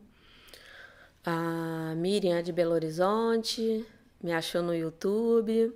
[1.24, 3.86] A Miriam de Belo Horizonte
[4.20, 5.72] me achou no YouTube.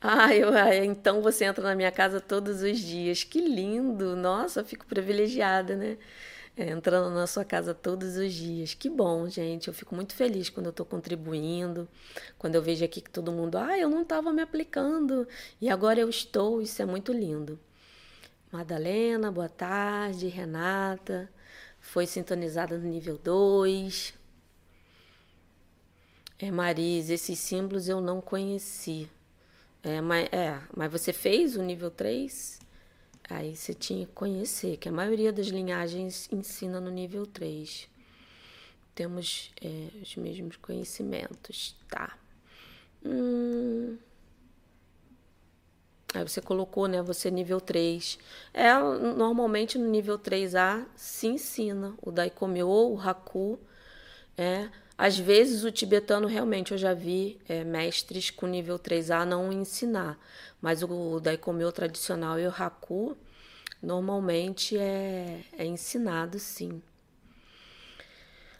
[0.00, 0.50] Ah, eu,
[0.84, 3.22] então você entra na minha casa todos os dias.
[3.22, 4.16] Que lindo!
[4.16, 5.96] Nossa, fico privilegiada, né?
[6.56, 8.74] É, entrando na sua casa todos os dias.
[8.74, 9.68] Que bom, gente.
[9.68, 11.88] Eu fico muito feliz quando eu estou contribuindo,
[12.38, 15.26] quando eu vejo aqui que todo mundo, ah, eu não estava me aplicando
[15.60, 16.60] e agora eu estou.
[16.60, 17.58] Isso é muito lindo.
[18.50, 20.28] Madalena, boa tarde.
[20.28, 21.30] Renata
[21.80, 24.14] foi sintonizada no nível 2.
[26.38, 29.08] É, Maris, esses símbolos eu não conheci.
[29.82, 32.60] É, mas, é, mas você fez o nível 3?
[33.32, 37.88] Aí você tinha que conhecer, que a maioria das linhagens ensina no nível 3.
[38.94, 42.18] Temos é, os mesmos conhecimentos, tá?
[43.02, 43.96] Hum...
[46.14, 47.00] Aí você colocou, né?
[47.00, 48.18] Você nível 3.
[48.52, 53.58] É, normalmente no nível 3A se ensina o Daikomyo, o Haku.
[54.36, 54.68] É.
[54.98, 60.18] Às vezes o tibetano realmente eu já vi é, mestres com nível 3A não ensinar,
[60.60, 63.16] mas o, Daikomyo tradicional e o Haku
[63.82, 66.80] normalmente é, é ensinado sim.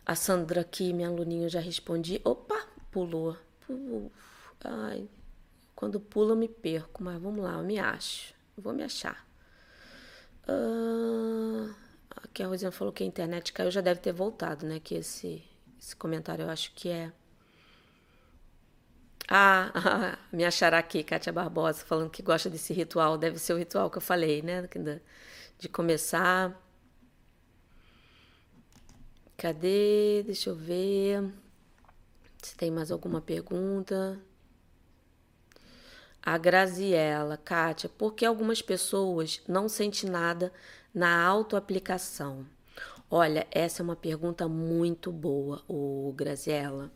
[0.05, 2.21] A Sandra aqui, minha aluninha, já respondi.
[2.25, 3.37] Opa, pulou.
[4.65, 5.09] Ai,
[5.75, 8.35] quando pulo, eu me perco, mas vamos lá, eu me acho.
[8.57, 9.27] Eu vou me achar.
[10.49, 11.73] Uh,
[12.17, 14.81] aqui a Rosina falou que a internet caiu, já deve ter voltado, né?
[14.81, 15.43] Que esse,
[15.79, 17.13] esse comentário eu acho que é.
[19.35, 23.17] Ah, me achará aqui, Kátia Barbosa, falando que gosta desse ritual.
[23.17, 24.69] Deve ser o ritual que eu falei, né?
[25.59, 26.55] De começar.
[29.35, 30.23] Cadê?
[30.27, 31.33] Deixa eu ver.
[32.43, 34.21] Se tem mais alguma pergunta.
[36.23, 40.53] A Graziella, Kátia, por que algumas pessoas não sentem nada
[40.95, 42.45] na autoaplicação?
[43.11, 46.93] Olha, essa é uma pergunta muito boa, o Graziella.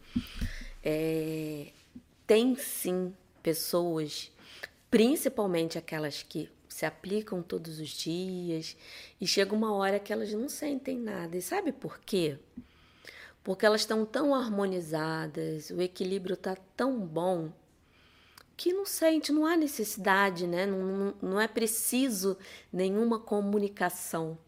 [0.85, 1.73] É,
[2.27, 4.33] tem sim pessoas,
[4.91, 8.77] principalmente aquelas que se aplicam todos os dias,
[9.21, 11.37] e chega uma hora que elas não sentem nada.
[11.37, 12.39] E sabe por quê?
[13.43, 17.53] Porque elas estão tão harmonizadas, o equilíbrio está tão bom
[18.57, 20.67] que não sente, não há necessidade, né?
[20.67, 22.37] não, não, não é preciso
[22.73, 24.39] nenhuma comunicação.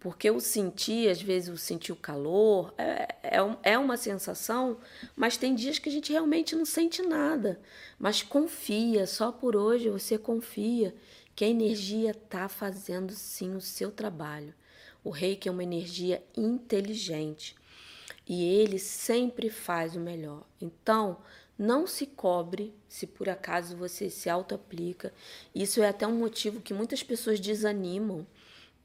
[0.00, 4.78] Porque o sentir, às vezes, o sentir o calor é, é, é uma sensação,
[5.14, 7.60] mas tem dias que a gente realmente não sente nada.
[7.98, 10.94] Mas confia, só por hoje você confia
[11.36, 14.54] que a energia está fazendo sim o seu trabalho.
[15.04, 17.54] O reiki é uma energia inteligente
[18.26, 20.46] e ele sempre faz o melhor.
[20.60, 21.18] Então,
[21.58, 25.12] não se cobre se por acaso você se auto-aplica.
[25.54, 28.26] Isso é até um motivo que muitas pessoas desanimam,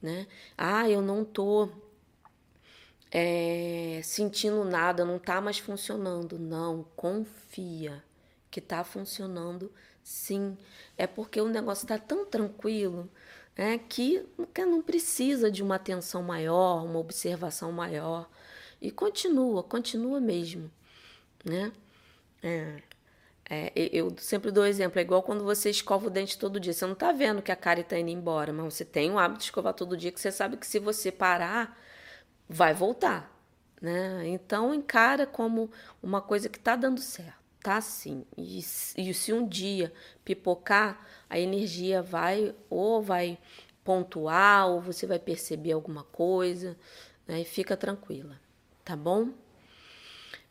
[0.00, 0.26] né?
[0.56, 1.68] Ah, eu não tô
[3.10, 6.38] é, sentindo nada, não tá mais funcionando.
[6.38, 8.02] Não, confia
[8.50, 9.72] que tá funcionando
[10.02, 10.56] sim.
[10.96, 13.08] É porque o negócio tá tão tranquilo
[13.56, 14.24] né, que
[14.58, 18.28] não precisa de uma atenção maior, uma observação maior.
[18.80, 20.70] E continua, continua mesmo,
[21.44, 21.72] né?
[22.42, 22.82] É.
[23.48, 26.72] É, eu sempre dou exemplo, é igual quando você escova o dente todo dia.
[26.72, 29.40] Você não está vendo que a cara está indo embora, mas você tem o hábito
[29.40, 31.78] de escovar todo dia que você sabe que se você parar,
[32.48, 33.32] vai voltar.
[33.80, 34.26] Né?
[34.28, 35.70] Então encara como
[36.02, 38.24] uma coisa que está dando certo, tá sim.
[38.36, 39.92] E, e se um dia
[40.24, 43.38] pipocar, a energia vai ou vai
[43.84, 46.76] pontuar, ou você vai perceber alguma coisa,
[47.26, 47.42] né?
[47.42, 48.40] E fica tranquila,
[48.84, 49.30] tá bom?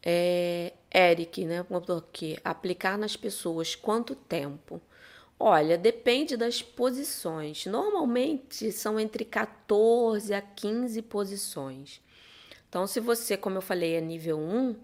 [0.01, 1.65] É, Eric, né?
[1.69, 4.81] Botou aqui, aplicar nas pessoas quanto tempo?
[5.37, 7.65] Olha, depende das posições.
[7.65, 12.01] Normalmente são entre 14 a 15 posições.
[12.69, 14.75] Então, se você, como eu falei, é nível 1,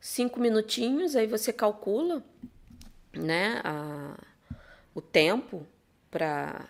[0.00, 2.24] 5 minutinhos, aí você calcula
[3.12, 4.18] né, a,
[4.94, 5.66] o tempo
[6.10, 6.66] para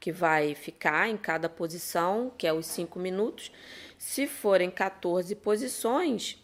[0.00, 3.52] que vai ficar em cada posição, que é os 5 minutos.
[3.96, 6.38] Se forem 14 posições,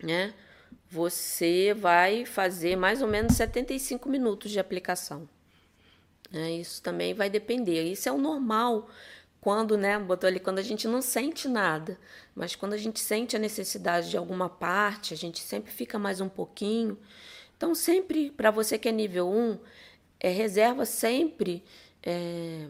[0.00, 0.32] né,
[0.90, 5.28] você vai fazer mais ou menos 75 minutos de aplicação.
[6.32, 7.82] É, isso também vai depender.
[7.84, 8.88] Isso é o normal
[9.40, 11.98] quando, né, botou ali, quando a gente não sente nada,
[12.34, 16.20] mas quando a gente sente a necessidade de alguma parte, a gente sempre fica mais
[16.20, 16.98] um pouquinho.
[17.56, 19.58] Então, sempre, para você que é nível 1,
[20.20, 21.64] é, reserva sempre
[22.02, 22.66] é,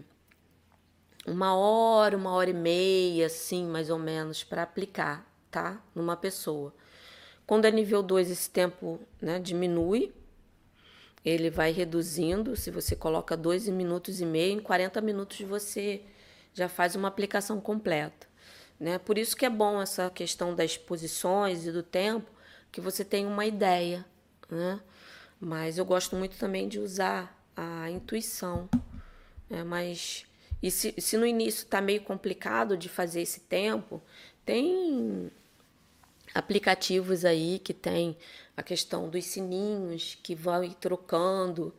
[1.26, 5.82] uma hora, uma hora e meia, assim, mais ou menos, para aplicar, tá?
[5.94, 6.74] Numa pessoa.
[7.49, 10.12] Quando é nível 2, esse tempo né, diminui,
[11.24, 12.55] ele vai reduzindo.
[12.55, 16.03] Se você coloca 2 minutos e meio, em 40 minutos você
[16.53, 18.26] já faz uma aplicação completa.
[18.78, 18.99] Né?
[18.99, 22.30] Por isso que é bom essa questão das posições e do tempo,
[22.70, 24.05] que você tem uma ideia.
[24.51, 24.78] Né?
[25.40, 28.68] Mas eu gosto muito também de usar a intuição.
[29.49, 29.64] Né?
[29.64, 30.26] Mas
[30.62, 34.03] e se, se no início está meio complicado de fazer esse tempo,
[34.44, 35.30] tem
[36.39, 38.16] aplicativos aí que tem
[38.57, 41.74] a questão dos sininhos que vão trocando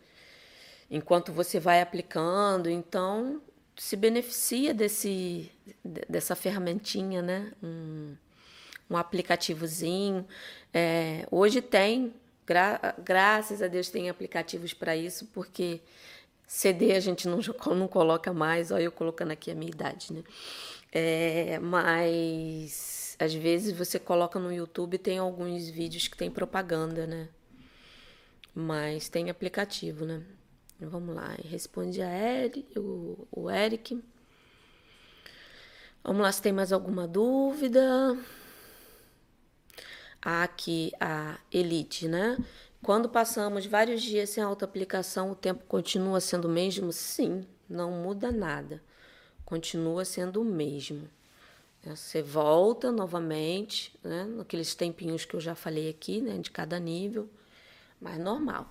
[0.91, 2.70] enquanto você vai aplicando.
[2.70, 3.41] Então,
[3.78, 5.49] se beneficia desse,
[5.84, 7.53] dessa ferramentinha, né?
[7.64, 8.16] Um,
[8.89, 10.28] um aplicativozinho.
[10.74, 12.14] É, hoje tem,
[12.45, 15.80] gra graças a Deus, tem aplicativos para isso, porque
[16.45, 17.39] CD a gente não,
[17.74, 20.24] não coloca mais, olha eu colocando aqui a minha idade, né?
[20.91, 27.28] É, mas às vezes você coloca no YouTube tem alguns vídeos que tem propaganda, né?
[28.55, 30.24] Mas tem aplicativo, né?
[30.80, 34.01] Vamos lá, responde a Eric, o, o Eric.
[36.01, 38.17] Vamos lá, se tem mais alguma dúvida.
[40.22, 42.38] Aqui a Elite, né?
[42.82, 46.93] Quando passamos vários dias sem auto-aplicação, o tempo continua sendo o mesmo?
[46.93, 48.82] Sim, não muda nada.
[49.43, 51.09] Continua sendo o mesmo.
[51.86, 56.80] É, você volta novamente, né, naqueles tempinhos que eu já falei aqui, né, de cada
[56.80, 57.30] nível,
[58.02, 58.68] mas normal.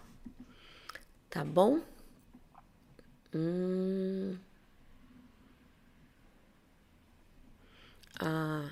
[1.30, 1.80] Tá bom?
[3.34, 4.38] Hum.
[8.20, 8.70] Ah,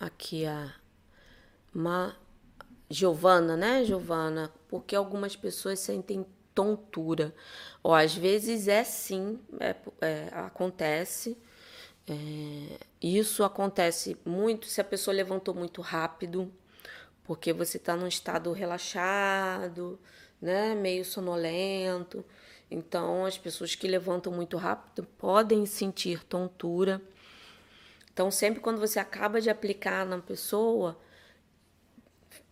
[0.00, 0.74] aqui a
[1.74, 2.16] uma
[2.90, 4.52] Giovana, né, Giovana?
[4.68, 7.34] Porque algumas pessoas sentem tontura.
[7.82, 11.38] Ou às vezes é sim, é, é acontece
[12.10, 16.52] é, isso acontece muito se a pessoa levantou muito rápido,
[17.22, 19.96] porque você está num estado relaxado,
[20.42, 22.24] né, meio sonolento.
[22.68, 27.00] Então, as pessoas que levantam muito rápido podem sentir tontura.
[28.12, 30.98] Então, sempre quando você acaba de aplicar na pessoa,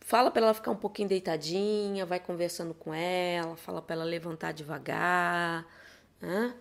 [0.00, 4.52] fala para ela ficar um pouquinho deitadinha, vai conversando com ela, fala para ela levantar
[4.52, 5.66] devagar,
[6.20, 6.54] né?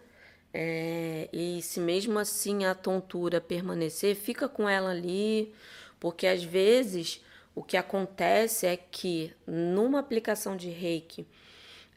[0.59, 5.53] É, e se mesmo assim a tontura permanecer, fica com ela ali,
[5.99, 11.27] porque às vezes o que acontece é que numa aplicação de reiki,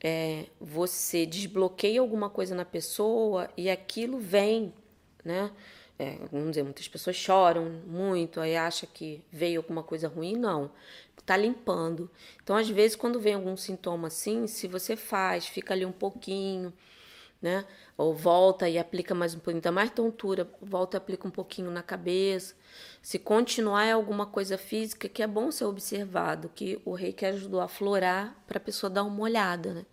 [0.05, 4.75] é, você desbloqueia alguma coisa na pessoa e aquilo vem,
[5.25, 5.51] né?
[5.99, 10.71] É, vamos dizer, muitas pessoas choram muito, aí acha que veio alguma coisa ruim, não.
[11.25, 12.11] Tá limpando.
[12.43, 16.75] Então, às vezes, quando vem algum sintoma assim, se você faz, fica ali um pouquinho,
[17.41, 17.65] né?
[17.97, 21.71] Ou volta e aplica mais um pouquinho, dá mais tontura, volta e aplica um pouquinho
[21.71, 22.55] na cabeça.
[23.03, 27.61] Se continuar é alguma coisa física, que é bom ser observado, que o reiki ajudou
[27.61, 29.87] a florar para a pessoa dar uma olhada, né?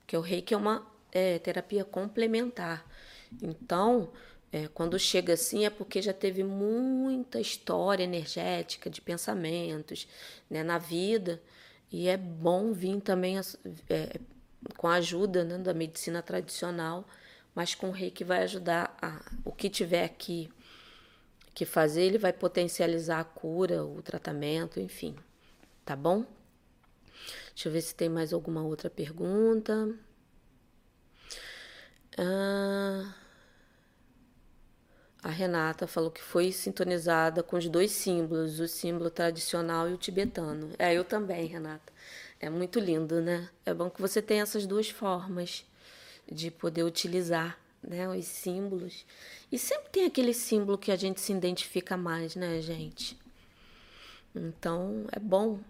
[0.00, 2.86] Porque o reiki é uma é, terapia complementar.
[3.42, 4.10] Então,
[4.52, 10.06] é, quando chega assim é porque já teve muita história energética de pensamentos
[10.48, 11.42] né, na vida
[11.90, 13.36] e é bom vir também
[13.88, 14.20] é,
[14.76, 17.06] com a ajuda né, da medicina tradicional,
[17.54, 20.50] mas com o reiki vai ajudar a, o que tiver que,
[21.54, 25.16] que fazer, ele vai potencializar a cura, o tratamento, enfim.
[25.84, 26.24] Tá bom?
[27.54, 29.94] Deixa eu ver se tem mais alguma outra pergunta.
[32.18, 33.14] Ah,
[35.22, 39.96] a Renata falou que foi sintonizada com os dois símbolos, o símbolo tradicional e o
[39.96, 40.70] tibetano.
[40.78, 41.92] É, eu também, Renata.
[42.40, 43.48] É muito lindo, né?
[43.64, 45.64] É bom que você tenha essas duas formas
[46.30, 49.04] de poder utilizar né, os símbolos.
[49.50, 53.18] E sempre tem aquele símbolo que a gente se identifica mais, né, gente?
[54.34, 55.60] Então é bom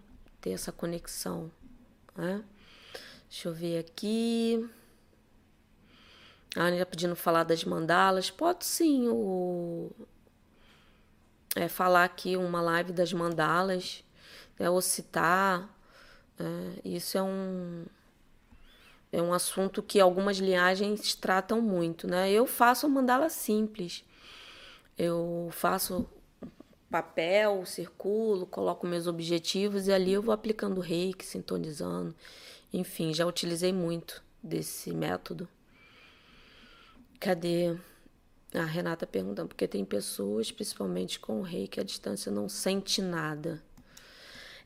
[0.41, 1.51] ter essa conexão.
[2.15, 2.43] Né?
[3.29, 4.67] Deixa eu ver aqui.
[6.55, 8.31] A Ania pedindo falar das mandalas.
[8.31, 9.91] Pode sim o...
[11.55, 14.03] É, falar aqui uma live das mandalas,
[14.59, 15.69] né, ou citar.
[16.39, 17.85] É, isso é um,
[19.11, 22.07] é um assunto que algumas linhagens tratam muito.
[22.07, 22.31] Né?
[22.31, 24.03] Eu faço mandala simples.
[24.97, 26.07] Eu faço
[26.89, 32.15] papel, circulo, coloco meus objetivos e ali eu vou aplicando reiki, sintonizando.
[32.71, 35.47] Enfim, já utilizei muito desse método.
[37.19, 37.75] Cadê?
[38.53, 43.61] A Renata perguntando, porque tem pessoas, principalmente com o reiki, a distância não sente nada.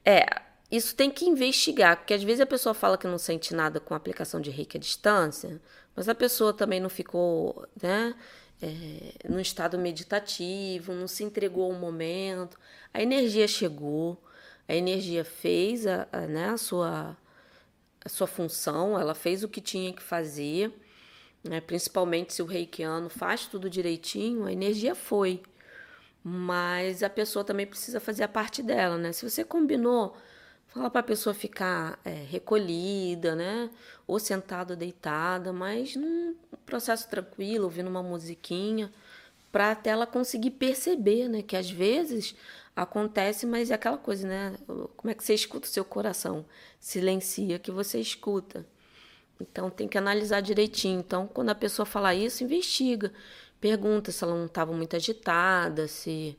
[0.05, 0.25] É,
[0.71, 3.93] isso tem que investigar, porque às vezes a pessoa fala que não sente nada com
[3.93, 5.61] a aplicação de reiki à distância,
[5.95, 8.15] mas a pessoa também não ficou, né?
[8.61, 12.59] é, num estado meditativo, não se entregou ao momento.
[12.93, 14.21] A energia chegou,
[14.67, 17.17] a energia fez a, a, né, a, sua,
[18.03, 20.71] a sua função, ela fez o que tinha que fazer,
[21.43, 25.41] né, principalmente se o reikiano faz tudo direitinho, a energia foi.
[26.21, 29.13] Mas a pessoa também precisa fazer a parte dela, né?
[29.13, 30.17] Se você combinou
[30.69, 33.69] Fala para a pessoa ficar é, recolhida, né?
[34.05, 38.93] Ou sentada, deitada, mas num processo tranquilo, ouvindo uma musiquinha,
[39.51, 41.41] para até ela conseguir perceber, né?
[41.41, 42.35] Que às vezes
[42.75, 44.55] acontece, mas é aquela coisa, né?
[44.95, 46.45] Como é que você escuta o seu coração?
[46.79, 48.65] Silencia que você escuta.
[49.41, 50.99] Então tem que analisar direitinho.
[50.99, 53.11] Então, quando a pessoa falar isso, investiga.
[53.59, 56.37] Pergunta se ela não estava muito agitada, se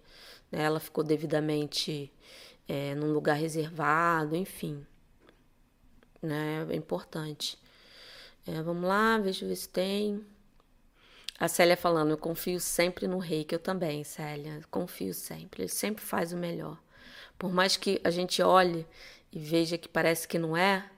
[0.53, 2.13] né, ela ficou devidamente
[2.71, 4.87] é, num lugar reservado, enfim.
[6.23, 6.65] Né?
[6.71, 7.59] É importante.
[8.47, 10.25] É, vamos lá, eu ver se tem.
[11.37, 15.63] A Célia falando, eu confio sempre no rei, que eu também, Célia, confio sempre.
[15.63, 16.79] Ele sempre faz o melhor.
[17.37, 18.87] Por mais que a gente olhe
[19.33, 20.89] e veja que parece que não é,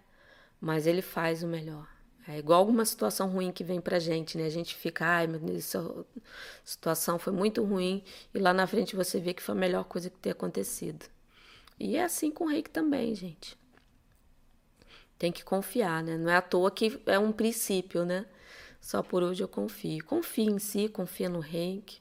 [0.60, 1.88] mas ele faz o melhor.
[2.28, 4.44] É igual alguma situação ruim que vem pra gente, né?
[4.44, 6.04] A gente fica, ai meu Deus, essa
[6.64, 8.04] situação foi muito ruim,
[8.34, 11.06] e lá na frente você vê que foi a melhor coisa que ter acontecido.
[11.78, 13.56] E é assim com o reiki também, gente.
[15.18, 16.16] Tem que confiar, né?
[16.16, 18.26] Não é à toa que é um princípio, né?
[18.80, 20.04] Só por hoje eu confio.
[20.04, 22.00] Confia em si, confia no reiki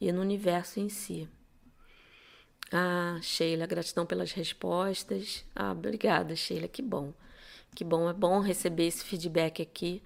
[0.00, 1.28] e no universo em si.
[2.72, 5.44] Ah, Sheila, gratidão pelas respostas.
[5.54, 7.12] Ah, obrigada, Sheila, que bom.
[7.74, 10.02] Que bom, é bom receber esse feedback aqui.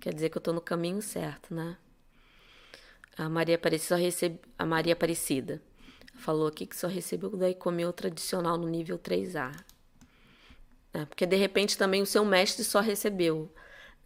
[0.00, 1.76] Quer dizer que eu estou no caminho certo, né?
[3.16, 4.38] A Maria Aparecida, recebe...
[4.58, 5.62] a Maria Aparecida
[6.16, 9.52] falou aqui que só recebeu daí comeu tradicional no nível 3A.
[10.92, 13.52] É, porque de repente também o seu mestre só recebeu.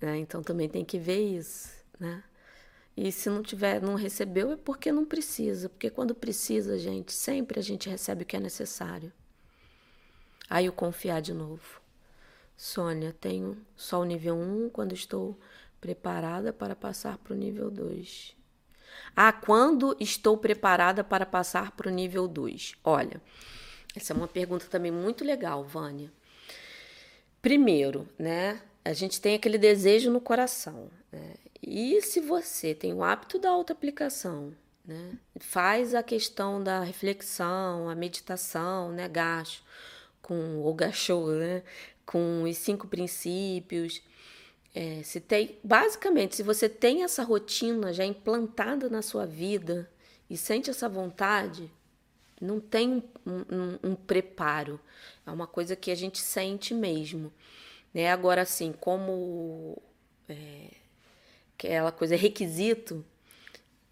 [0.01, 0.19] Né?
[0.19, 1.71] Então também tem que ver isso.
[1.99, 2.23] Né?
[2.97, 5.69] E se não tiver, não recebeu, é porque não precisa.
[5.69, 9.13] Porque quando precisa, gente, sempre a gente recebe o que é necessário.
[10.49, 11.81] Aí o confiar de novo.
[12.57, 15.39] Sônia, tenho só o nível 1 quando estou
[15.81, 18.37] preparada para passar para o nível 2.
[19.15, 22.75] Ah, quando estou preparada para passar para o nível 2?
[22.85, 23.21] Olha,
[23.95, 26.13] essa é uma pergunta também muito legal, Vânia.
[27.43, 28.61] Primeiro, né?
[28.85, 30.91] A gente tem aquele desejo no coração.
[31.11, 31.35] Né?
[31.63, 35.13] E se você tem o hábito da autoaplicação, né?
[35.39, 39.09] Faz a questão da reflexão, a meditação, né?
[39.09, 39.63] Gacho,
[40.23, 41.63] com o gachô, né?
[42.05, 44.03] Com os cinco princípios
[44.75, 49.91] é, se tem, basicamente, se você tem essa rotina já implantada na sua vida
[50.29, 51.71] e sente essa vontade,
[52.41, 54.81] não tem um, um, um preparo.
[55.27, 57.33] É uma coisa que a gente sente mesmo.
[57.93, 58.11] Né?
[58.11, 59.81] Agora, assim, como
[60.29, 60.69] é,
[61.59, 63.05] aquela coisa é requisito,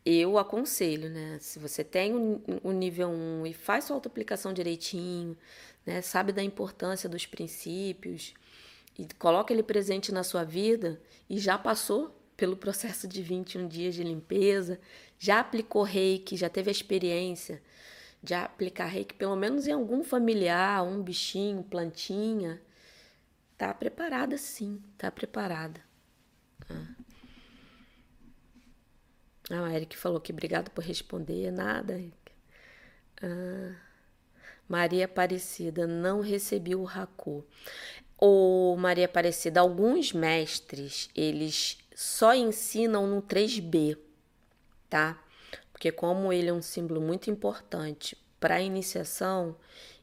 [0.07, 1.39] eu aconselho, né?
[1.41, 5.37] Se você tem o, o nível 1 e faz sua auto-aplicação direitinho,
[5.85, 6.01] né?
[6.01, 8.33] sabe da importância dos princípios,
[8.99, 13.95] e coloca ele presente na sua vida e já passou pelo processo de 21 dias
[13.95, 14.81] de limpeza,
[15.19, 17.63] já aplicou reiki, já teve a experiência
[18.23, 22.61] de aplicar reiki pelo menos em algum familiar, um bichinho, plantinha,
[23.57, 25.81] tá preparada sim, tá preparada.
[26.69, 26.99] Ah.
[29.51, 31.51] Ah, a Eric falou que obrigado por responder.
[31.51, 32.33] Nada, Eric.
[33.23, 33.75] Ah,
[34.69, 37.45] Maria Aparecida, não recebi o Raku.
[38.19, 43.97] Ou Maria Aparecida, alguns mestres, eles só ensinam no 3B,
[44.91, 45.23] tá?
[45.73, 49.57] Porque como ele é um símbolo muito importante para a iniciação,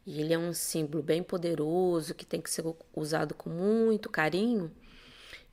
[0.06, 2.64] e ele é um símbolo bem poderoso que tem que ser
[2.96, 4.72] usado com muito carinho,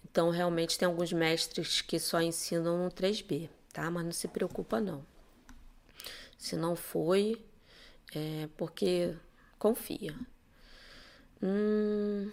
[0.05, 3.91] então realmente tem alguns mestres que só ensinam no 3B, tá?
[3.91, 5.05] Mas não se preocupa não.
[6.39, 7.45] Se não foi,
[8.15, 9.17] é porque
[9.59, 10.15] confia.
[11.43, 12.31] Hum...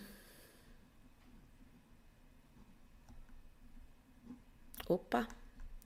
[4.90, 5.28] Opa,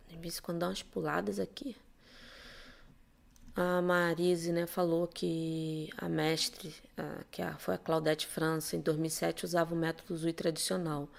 [0.08, 1.76] de vez em quando dá umas puladas aqui.
[3.54, 8.80] A Marise, né, falou que a mestre, a, que a, foi a Claudete França, em
[8.80, 11.10] 2007, usava o método Zui tradicional.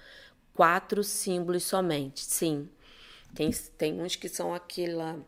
[0.51, 2.67] Quatro símbolos somente, sim.
[3.35, 5.19] Tem, tem uns que são aquela.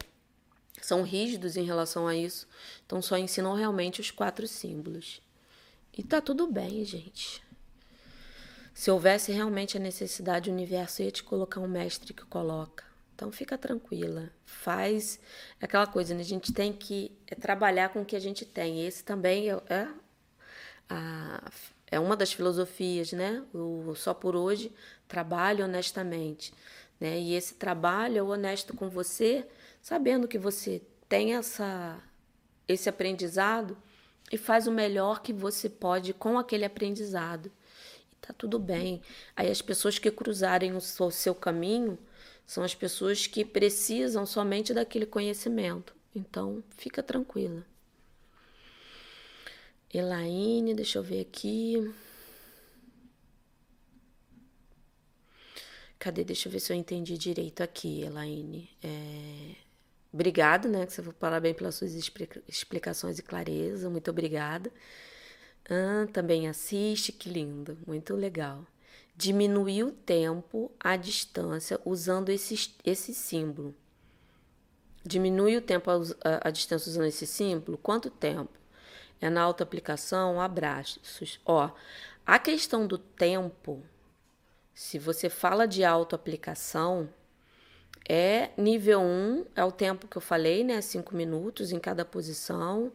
[0.82, 2.48] são rígidos em relação a isso,
[2.88, 5.22] então só ensinam realmente os quatro símbolos.
[5.96, 7.46] E tá tudo bem, gente.
[8.78, 12.84] Se houvesse realmente a necessidade, o universo ia te colocar um mestre que coloca.
[13.16, 15.20] Então fica tranquila, faz
[15.60, 16.22] aquela coisa, né?
[16.22, 18.86] A gente tem que é, trabalhar com o que a gente tem.
[18.86, 19.88] Esse também é, é,
[20.88, 21.52] a,
[21.90, 23.44] é uma das filosofias, né?
[23.52, 24.72] O só por hoje,
[25.08, 26.54] trabalhe honestamente,
[27.00, 27.20] né?
[27.20, 29.48] E esse trabalho é honesto com você,
[29.82, 32.00] sabendo que você tem essa
[32.68, 33.76] esse aprendizado
[34.32, 37.52] e faz o melhor que você pode com aquele aprendizado.
[38.22, 39.02] Tá tudo bem.
[39.36, 41.98] Aí as pessoas que cruzarem o seu caminho
[42.46, 45.94] são as pessoas que precisam somente daquele conhecimento.
[46.16, 47.66] Então, fica tranquila.
[49.94, 51.94] Elaine, deixa eu ver aqui.
[56.00, 56.24] Cadê?
[56.24, 58.70] Deixa eu ver se eu entendi direito aqui, Elaine.
[58.84, 59.56] É...
[60.12, 60.86] Obrigada, né?
[60.86, 61.94] Que você parabéns pelas suas
[62.48, 63.90] explicações e clareza.
[63.90, 64.72] Muito obrigada.
[65.70, 68.66] Ah, também assiste, que lindo, muito legal
[69.18, 73.74] diminuir o tempo, a distância, usando esse, esse símbolo.
[75.04, 77.80] Diminui o tempo a, a, distância usando esse símbolo?
[77.80, 78.52] Quanto tempo?
[79.20, 81.40] É na autoaplicação, abraços.
[81.44, 81.72] Ó,
[82.24, 83.84] a questão do tempo,
[84.76, 87.10] se você fala de autoaplicação,
[88.08, 90.80] é nível 1, é o tempo que eu falei, né?
[90.80, 92.92] 5 minutos em cada posição.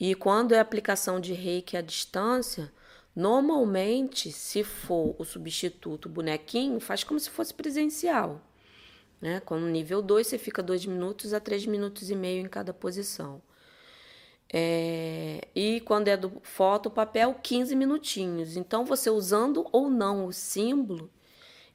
[0.00, 2.72] E quando é aplicação de reiki à distância,
[3.14, 8.40] Normalmente, se for o substituto bonequinho, faz como se fosse presencial.
[9.20, 9.40] Né?
[9.40, 13.42] Quando nível 2, você fica 2 minutos a 3 minutos e meio em cada posição.
[14.52, 18.56] É, e quando é do foto, papel, 15 minutinhos.
[18.56, 21.10] Então, você usando ou não o símbolo,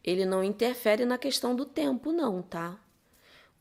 [0.04, 2.80] ele não interfere na questão do tempo, não, tá?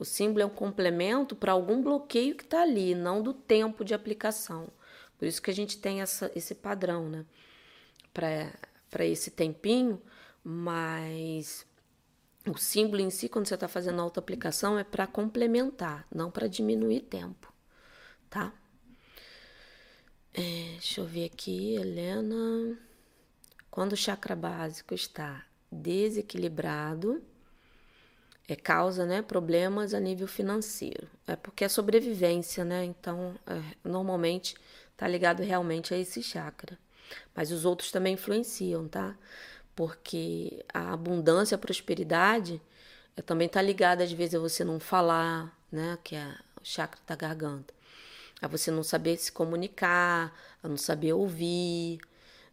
[0.04, 3.94] O símbolo é um complemento para algum bloqueio que está ali, não do tempo de
[3.94, 4.68] aplicação.
[5.16, 7.24] Por isso que a gente tem essa, esse padrão, né?
[8.12, 9.98] para esse tempinho,
[10.44, 11.66] mas
[12.46, 17.00] o símbolo em si, quando você está fazendo auto-aplicação, é para complementar, não para diminuir
[17.00, 17.50] tempo,
[18.28, 18.52] tá?
[20.34, 22.78] É, deixa eu ver aqui, Helena.
[23.70, 27.24] Quando o chakra básico está desequilibrado,
[28.46, 31.08] é causa né, problemas a nível financeiro.
[31.26, 32.84] É porque é sobrevivência, né?
[32.84, 34.54] Então, é, normalmente
[34.92, 36.78] está ligado realmente a esse chakra.
[37.34, 39.16] Mas os outros também influenciam, tá?
[39.74, 42.60] Porque a abundância, a prosperidade
[43.16, 45.98] é, também tá ligada às vezes a você não falar, né?
[46.04, 47.72] Que é o chakra da garganta.
[48.42, 51.98] A você não saber se comunicar, a não saber ouvir,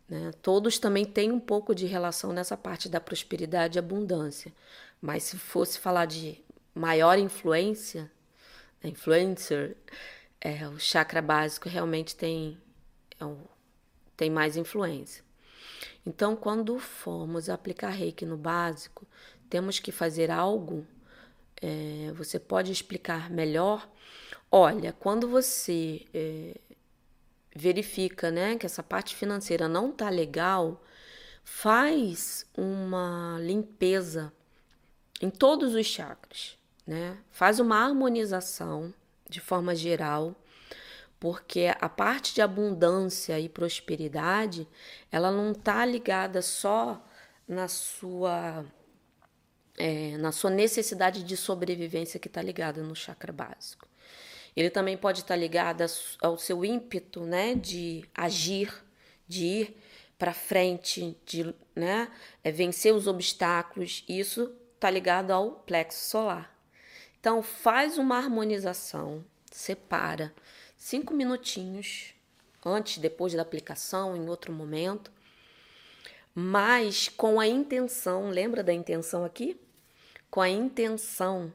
[0.08, 0.32] né?
[0.42, 4.54] Todos também têm um pouco de relação nessa parte da prosperidade e abundância.
[5.02, 6.44] Mas se fosse falar de
[6.76, 8.12] maior influência,
[8.84, 8.90] né?
[8.90, 9.76] influencer,
[10.40, 12.58] é, o chakra básico realmente tem
[13.20, 13.40] é um,
[14.16, 15.24] tem mais influência.
[16.06, 19.08] Então, quando formos aplicar reiki no básico,
[19.50, 20.86] temos que fazer algo.
[21.62, 23.88] É, você pode explicar melhor?
[24.52, 26.56] Olha, quando você é,
[27.56, 30.84] verifica né, que essa parte financeira não está legal,
[31.44, 34.34] faz uma limpeza
[35.22, 37.18] em todos os chakras, né?
[37.30, 38.94] Faz uma harmonização
[39.30, 40.36] de forma geral
[41.22, 44.68] porque a parte de abundância e prosperidade,
[45.12, 47.00] ela não está ligada só
[47.48, 48.66] na sua
[49.78, 53.88] é, na sua necessidade de sobrevivência que está ligada no chakra básico.
[54.56, 55.84] Ele também pode estar tá ligado
[56.22, 58.74] ao seu ímpeto, né, de agir,
[59.28, 59.78] de ir
[60.18, 62.12] para frente, de né,
[62.44, 64.04] é, vencer os obstáculos.
[64.10, 64.52] Isso
[64.82, 66.52] está ligado ao plexo solar.
[67.20, 70.34] Então faz uma harmonização, separa
[70.76, 72.16] cinco minutinhos
[72.66, 75.12] antes, depois da aplicação, em outro momento,
[76.34, 79.60] mas com a intenção, lembra da intenção aqui?
[80.32, 81.54] Com a intenção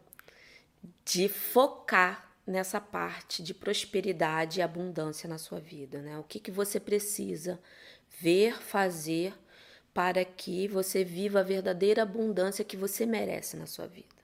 [1.04, 6.16] de focar nessa parte de prosperidade e abundância na sua vida, né?
[6.16, 7.58] O que, que você precisa
[8.20, 9.34] ver, fazer
[9.96, 14.14] para que você viva a verdadeira abundância que você merece na sua vida.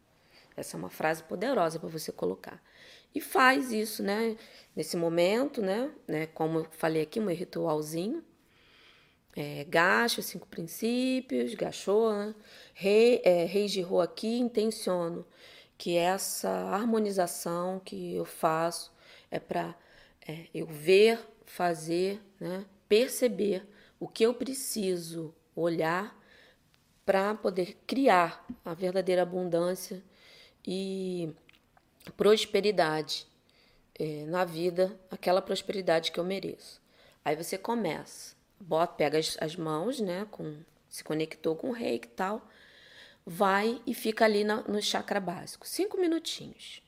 [0.55, 2.63] Essa é uma frase poderosa para você colocar
[3.15, 4.37] e faz isso, né?
[4.77, 5.91] Nesse momento, né?
[6.07, 8.23] né como eu falei aqui, um ritualzinho.
[9.35, 12.35] é, Gacho, cinco princípios, Gachou, né?
[12.75, 13.47] Rei, é,
[13.83, 15.25] Rô aqui, intenciono
[15.79, 18.93] que essa harmonização que eu faço
[19.31, 19.75] é para
[20.29, 22.67] é, eu ver, fazer, né?
[22.87, 23.67] perceber
[23.99, 26.19] o que eu preciso olhar
[27.05, 30.03] para poder criar a verdadeira abundância
[30.67, 31.35] e
[32.17, 33.27] prosperidade
[33.99, 36.81] é, na vida, aquela prosperidade que eu mereço.
[37.25, 40.27] Aí você começa bota, pega as, as mãos, né?
[40.31, 40.57] Com,
[40.89, 42.49] se conectou com o reiki e tal,
[43.27, 45.67] vai e fica ali na, no chakra básico.
[45.67, 46.83] Cinco minutinhos.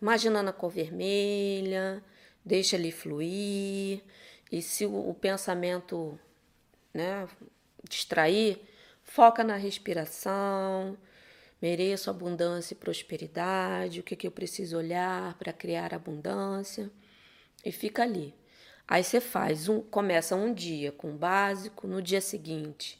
[0.00, 2.02] Imaginando a cor vermelha,
[2.44, 4.02] deixa ele fluir.
[4.50, 6.18] E se o, o pensamento
[6.94, 7.28] né,
[7.88, 8.60] distrair,
[9.02, 10.96] foca na respiração.
[11.60, 14.00] Mereço abundância e prosperidade.
[14.00, 16.90] O que, que eu preciso olhar para criar abundância?
[17.64, 18.34] E fica ali.
[18.88, 22.98] Aí você faz um, começa um dia com básico, no dia seguinte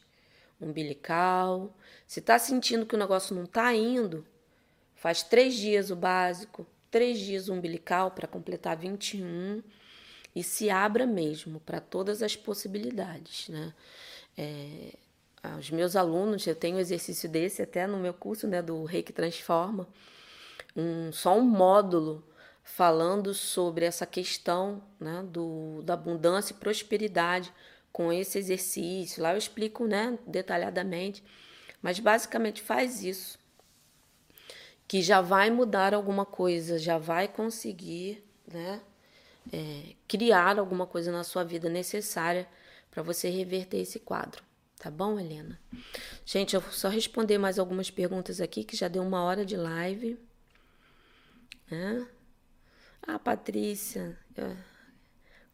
[0.60, 1.74] umbilical.
[2.06, 4.26] Se está sentindo que o negócio não está indo,
[4.94, 9.62] faz três dias o básico, três dias o umbilical para completar 21
[10.34, 13.72] e se abra mesmo para todas as possibilidades, né?
[14.40, 14.94] É,
[15.58, 19.12] os meus alunos, eu tenho um exercício desse até no meu curso, né, do Reiki
[19.12, 19.86] Transforma,
[20.74, 22.24] um, só um módulo
[22.64, 27.52] falando sobre essa questão né, do, da abundância e prosperidade
[27.92, 29.22] com esse exercício.
[29.22, 31.22] Lá eu explico né, detalhadamente,
[31.82, 33.38] mas basicamente faz isso,
[34.88, 38.80] que já vai mudar alguma coisa, já vai conseguir né,
[39.52, 42.48] é, criar alguma coisa na sua vida necessária
[42.90, 44.42] para você reverter esse quadro.
[44.78, 45.60] Tá bom, Helena?
[46.24, 49.56] Gente, eu vou só responder mais algumas perguntas aqui, que já deu uma hora de
[49.56, 50.18] live.
[51.70, 52.08] Né?
[53.02, 54.18] Ah, Patrícia,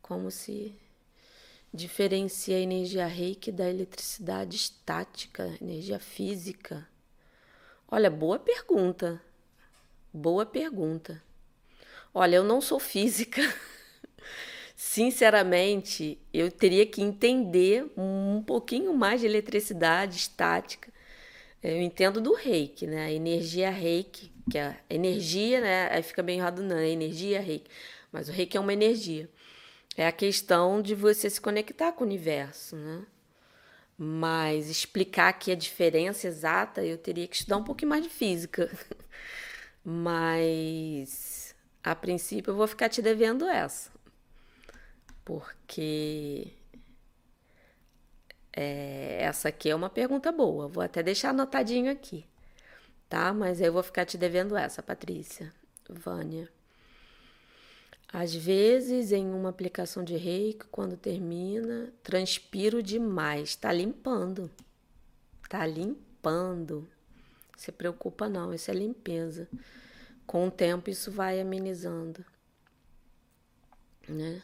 [0.01, 0.75] como se
[1.75, 6.89] diferencia a energia reiki da eletricidade estática, energia física?
[7.89, 9.21] Olha, boa pergunta.
[10.13, 11.23] Boa pergunta.
[12.15, 13.43] Olha, eu não sou física.
[14.77, 20.93] Sinceramente, eu teria que entender um pouquinho mais de eletricidade estática.
[21.63, 23.13] Eu entendo do reiki, né?
[23.13, 25.89] Energia reiki que é energia, né?
[25.91, 27.71] Aí fica bem errado, não, é energia, reiki.
[28.13, 29.29] Mas o reiki é uma energia.
[29.97, 33.05] É a questão de você se conectar com o universo, né?
[33.99, 38.71] Mas explicar aqui a diferença exata, eu teria que estudar um pouquinho mais de física.
[39.85, 43.91] Mas a princípio eu vou ficar te devendo essa.
[45.27, 46.55] Porque
[48.55, 50.69] é, essa aqui é uma pergunta boa.
[50.69, 52.25] Vou até deixar anotadinho aqui
[53.09, 53.33] tá?
[53.33, 55.53] Mas eu vou ficar te devendo essa, Patrícia.
[55.89, 56.49] Vânia.
[58.13, 63.57] Às vezes, em uma aplicação de reiki, quando termina, transpiro demais.
[63.57, 64.51] Tá limpando.
[65.49, 66.89] Tá limpando.
[67.57, 69.49] Se preocupa não, isso é limpeza.
[70.27, 72.25] Com o tempo isso vai amenizando.
[74.09, 74.43] Né?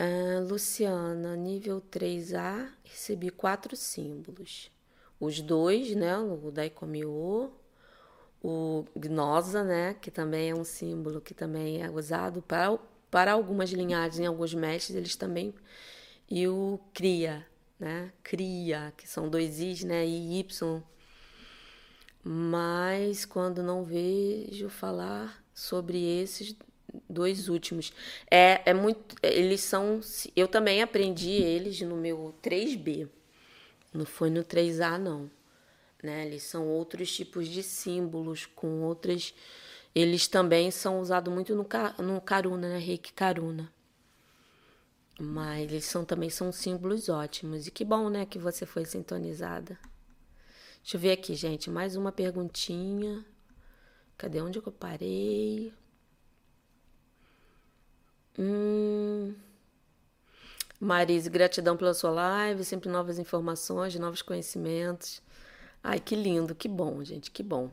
[0.00, 4.70] Ah, Luciana, nível 3A, recebi quatro símbolos.
[5.18, 6.16] Os dois, né?
[6.16, 7.50] O Daikomiô,
[8.40, 9.94] o Gnosa, né?
[9.94, 12.78] Que também é um símbolo que também é usado para,
[13.10, 15.52] para algumas linhagens, em alguns mestres, eles também.
[16.30, 17.44] E o Cria,
[17.78, 18.12] né?
[18.22, 20.06] Cria, que são dois Is, né?
[20.06, 20.82] E Y.
[22.22, 26.54] Mas quando não vejo falar sobre esses
[27.08, 27.92] dois últimos.
[28.30, 29.16] É, é muito.
[29.22, 30.00] Eles são.
[30.34, 33.08] Eu também aprendi eles no meu 3B.
[33.92, 35.30] Não foi no 3A, não.
[36.02, 36.26] Né?
[36.26, 39.34] Eles são outros tipos de símbolos, com outras.
[39.94, 41.66] Eles também são usados muito no,
[42.04, 42.78] no Karuna, né?
[42.78, 43.72] Reiki Karuna.
[45.18, 47.66] Mas eles são também são símbolos ótimos.
[47.66, 49.76] E que bom, né, que você foi sintonizada.
[50.80, 51.68] Deixa eu ver aqui, gente.
[51.68, 53.24] Mais uma perguntinha.
[54.16, 55.72] Cadê onde eu parei?
[58.38, 59.34] Hum.
[60.80, 65.20] Marise, gratidão pela sua live, sempre novas informações, novos conhecimentos.
[65.82, 67.70] Ai, que lindo, que bom, gente, que bom.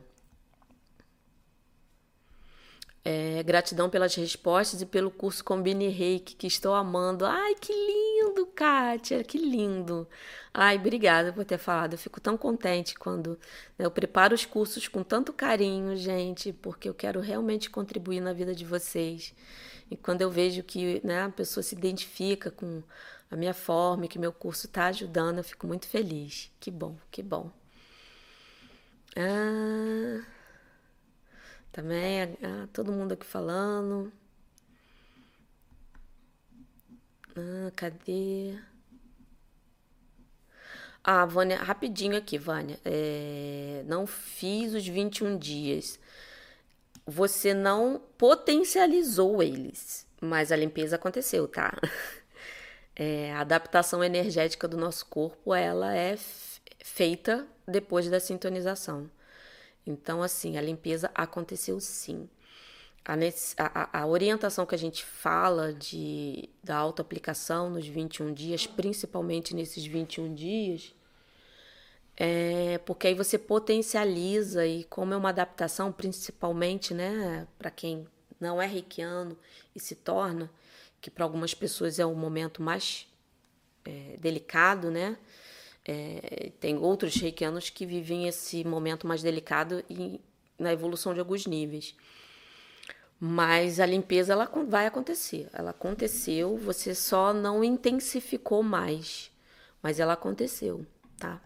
[3.04, 7.24] É, gratidão pelas respostas e pelo curso Combine Reiki, que estou amando.
[7.24, 10.08] Ai, que lindo, Kátia, que lindo.
[10.52, 11.92] Ai, obrigada por ter falado.
[11.92, 13.38] Eu fico tão contente quando
[13.78, 18.32] né, eu preparo os cursos com tanto carinho, gente, porque eu quero realmente contribuir na
[18.32, 19.32] vida de vocês.
[19.90, 22.82] E quando eu vejo que né, a pessoa se identifica com
[23.30, 26.50] a minha forma que meu curso está ajudando, eu fico muito feliz.
[26.60, 27.50] Que bom, que bom.
[29.16, 30.24] Ah,
[31.72, 34.12] também ah, todo mundo aqui falando.
[37.36, 38.58] Ah, cadê?
[41.04, 42.80] Ah, Vânia, rapidinho aqui, Vânia.
[42.84, 45.98] É, não fiz os 21 dias.
[47.06, 51.72] Você não potencializou eles, mas a limpeza aconteceu, tá?
[52.98, 56.16] É, a adaptação energética do nosso corpo, ela é
[56.82, 59.10] feita depois da sintonização.
[59.86, 62.26] Então, assim, a limpeza aconteceu sim.
[63.04, 63.14] A,
[63.58, 69.84] a, a, orientação que a gente fala de, da autoaplicação nos 21 dias, principalmente nesses
[69.84, 70.95] 21 dias,
[72.16, 78.06] é porque aí você potencializa e como é uma adaptação, principalmente, né, para quem
[78.40, 79.36] não é reikiano
[79.74, 80.50] e se torna,
[81.00, 83.06] que para algumas pessoas é o momento mais
[83.84, 85.16] é, delicado, né?
[85.84, 90.20] É, tem outros reikianos que vivem esse momento mais delicado e,
[90.58, 91.94] na evolução de alguns níveis.
[93.20, 95.48] Mas a limpeza ela vai acontecer.
[95.52, 99.30] Ela aconteceu, você só não intensificou mais.
[99.82, 100.84] Mas ela aconteceu,
[101.18, 101.40] tá?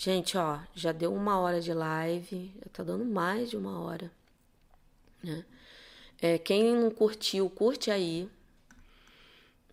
[0.00, 4.08] Gente, ó, já deu uma hora de live, já tá dando mais de uma hora.
[5.20, 5.44] Né?
[6.22, 8.30] É, quem não curtiu, curte aí,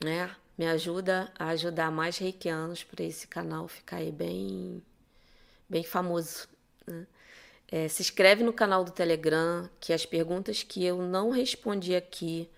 [0.03, 0.35] né?
[0.57, 4.81] Me ajuda a ajudar mais reikianos para esse canal ficar aí bem,
[5.69, 6.47] bem famoso.
[6.87, 7.05] Né?
[7.71, 12.49] É, se inscreve no canal do Telegram, que as perguntas que eu não respondi aqui,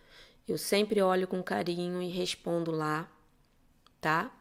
[0.47, 3.11] eu sempre olho com carinho e respondo lá,
[3.99, 4.31] tá?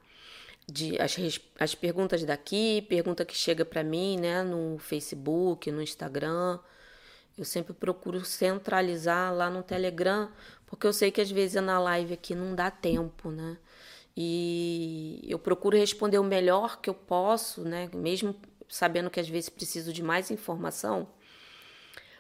[0.68, 1.16] De, as,
[1.60, 6.58] as perguntas daqui, pergunta que chega para mim, né, no Facebook, no Instagram,
[7.38, 10.28] eu sempre procuro centralizar lá no Telegram,
[10.66, 13.56] porque eu sei que às vezes na live aqui não dá tempo, né?
[14.16, 17.90] E eu procuro responder o melhor que eu posso, né?
[17.94, 18.34] Mesmo
[18.68, 21.06] sabendo que às vezes preciso de mais informação.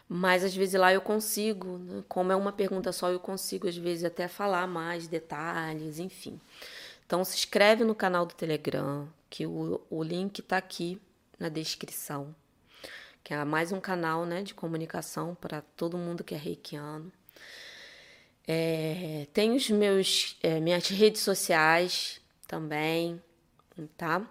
[0.08, 2.04] Mas às vezes lá eu consigo, né?
[2.08, 6.40] como é uma pergunta só, eu consigo às vezes até falar mais detalhes, enfim.
[7.06, 11.00] Então se inscreve no canal do Telegram, que o, o link está aqui
[11.38, 12.34] na descrição
[13.26, 17.10] que é mais um canal né, de comunicação para todo mundo que é reikiano.
[18.46, 23.20] É, tem os meus é, minhas redes sociais também,
[23.96, 24.24] tá?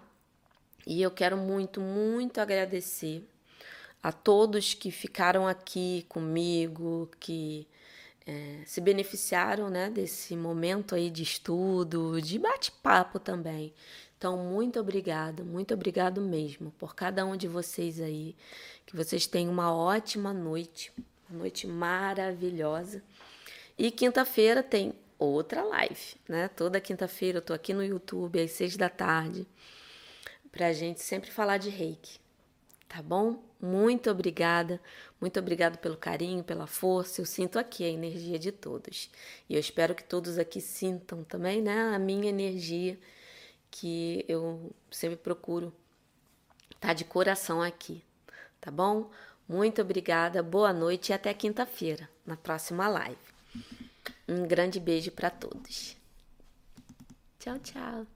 [0.86, 3.22] E eu quero muito, muito agradecer
[4.02, 7.68] a todos que ficaram aqui comigo, que
[8.26, 13.72] é, se beneficiaram né, desse momento aí de estudo, de bate-papo também.
[14.18, 18.34] Então, muito obrigado, muito obrigado mesmo por cada um de vocês aí.
[18.84, 20.92] Que vocês tenham uma ótima noite,
[21.30, 23.02] uma noite maravilhosa.
[23.78, 26.48] E quinta-feira tem outra live, né?
[26.48, 29.46] Toda quinta-feira eu tô aqui no YouTube às seis da tarde
[30.50, 32.18] pra gente sempre falar de reiki,
[32.96, 33.42] tá bom?
[33.60, 34.80] Muito obrigada,
[35.20, 37.20] muito obrigado pelo carinho, pela força.
[37.20, 39.10] Eu sinto aqui a energia de todos.
[39.50, 41.94] E eu espero que todos aqui sintam também, né?
[41.94, 42.98] A minha energia
[43.70, 45.74] que eu sempre procuro
[46.80, 48.02] tá de coração aqui,
[48.60, 49.10] tá bom?
[49.46, 53.18] Muito obrigada, boa noite e até quinta-feira, na próxima live.
[54.26, 55.96] Um grande beijo para todos.
[57.38, 58.15] Tchau, tchau.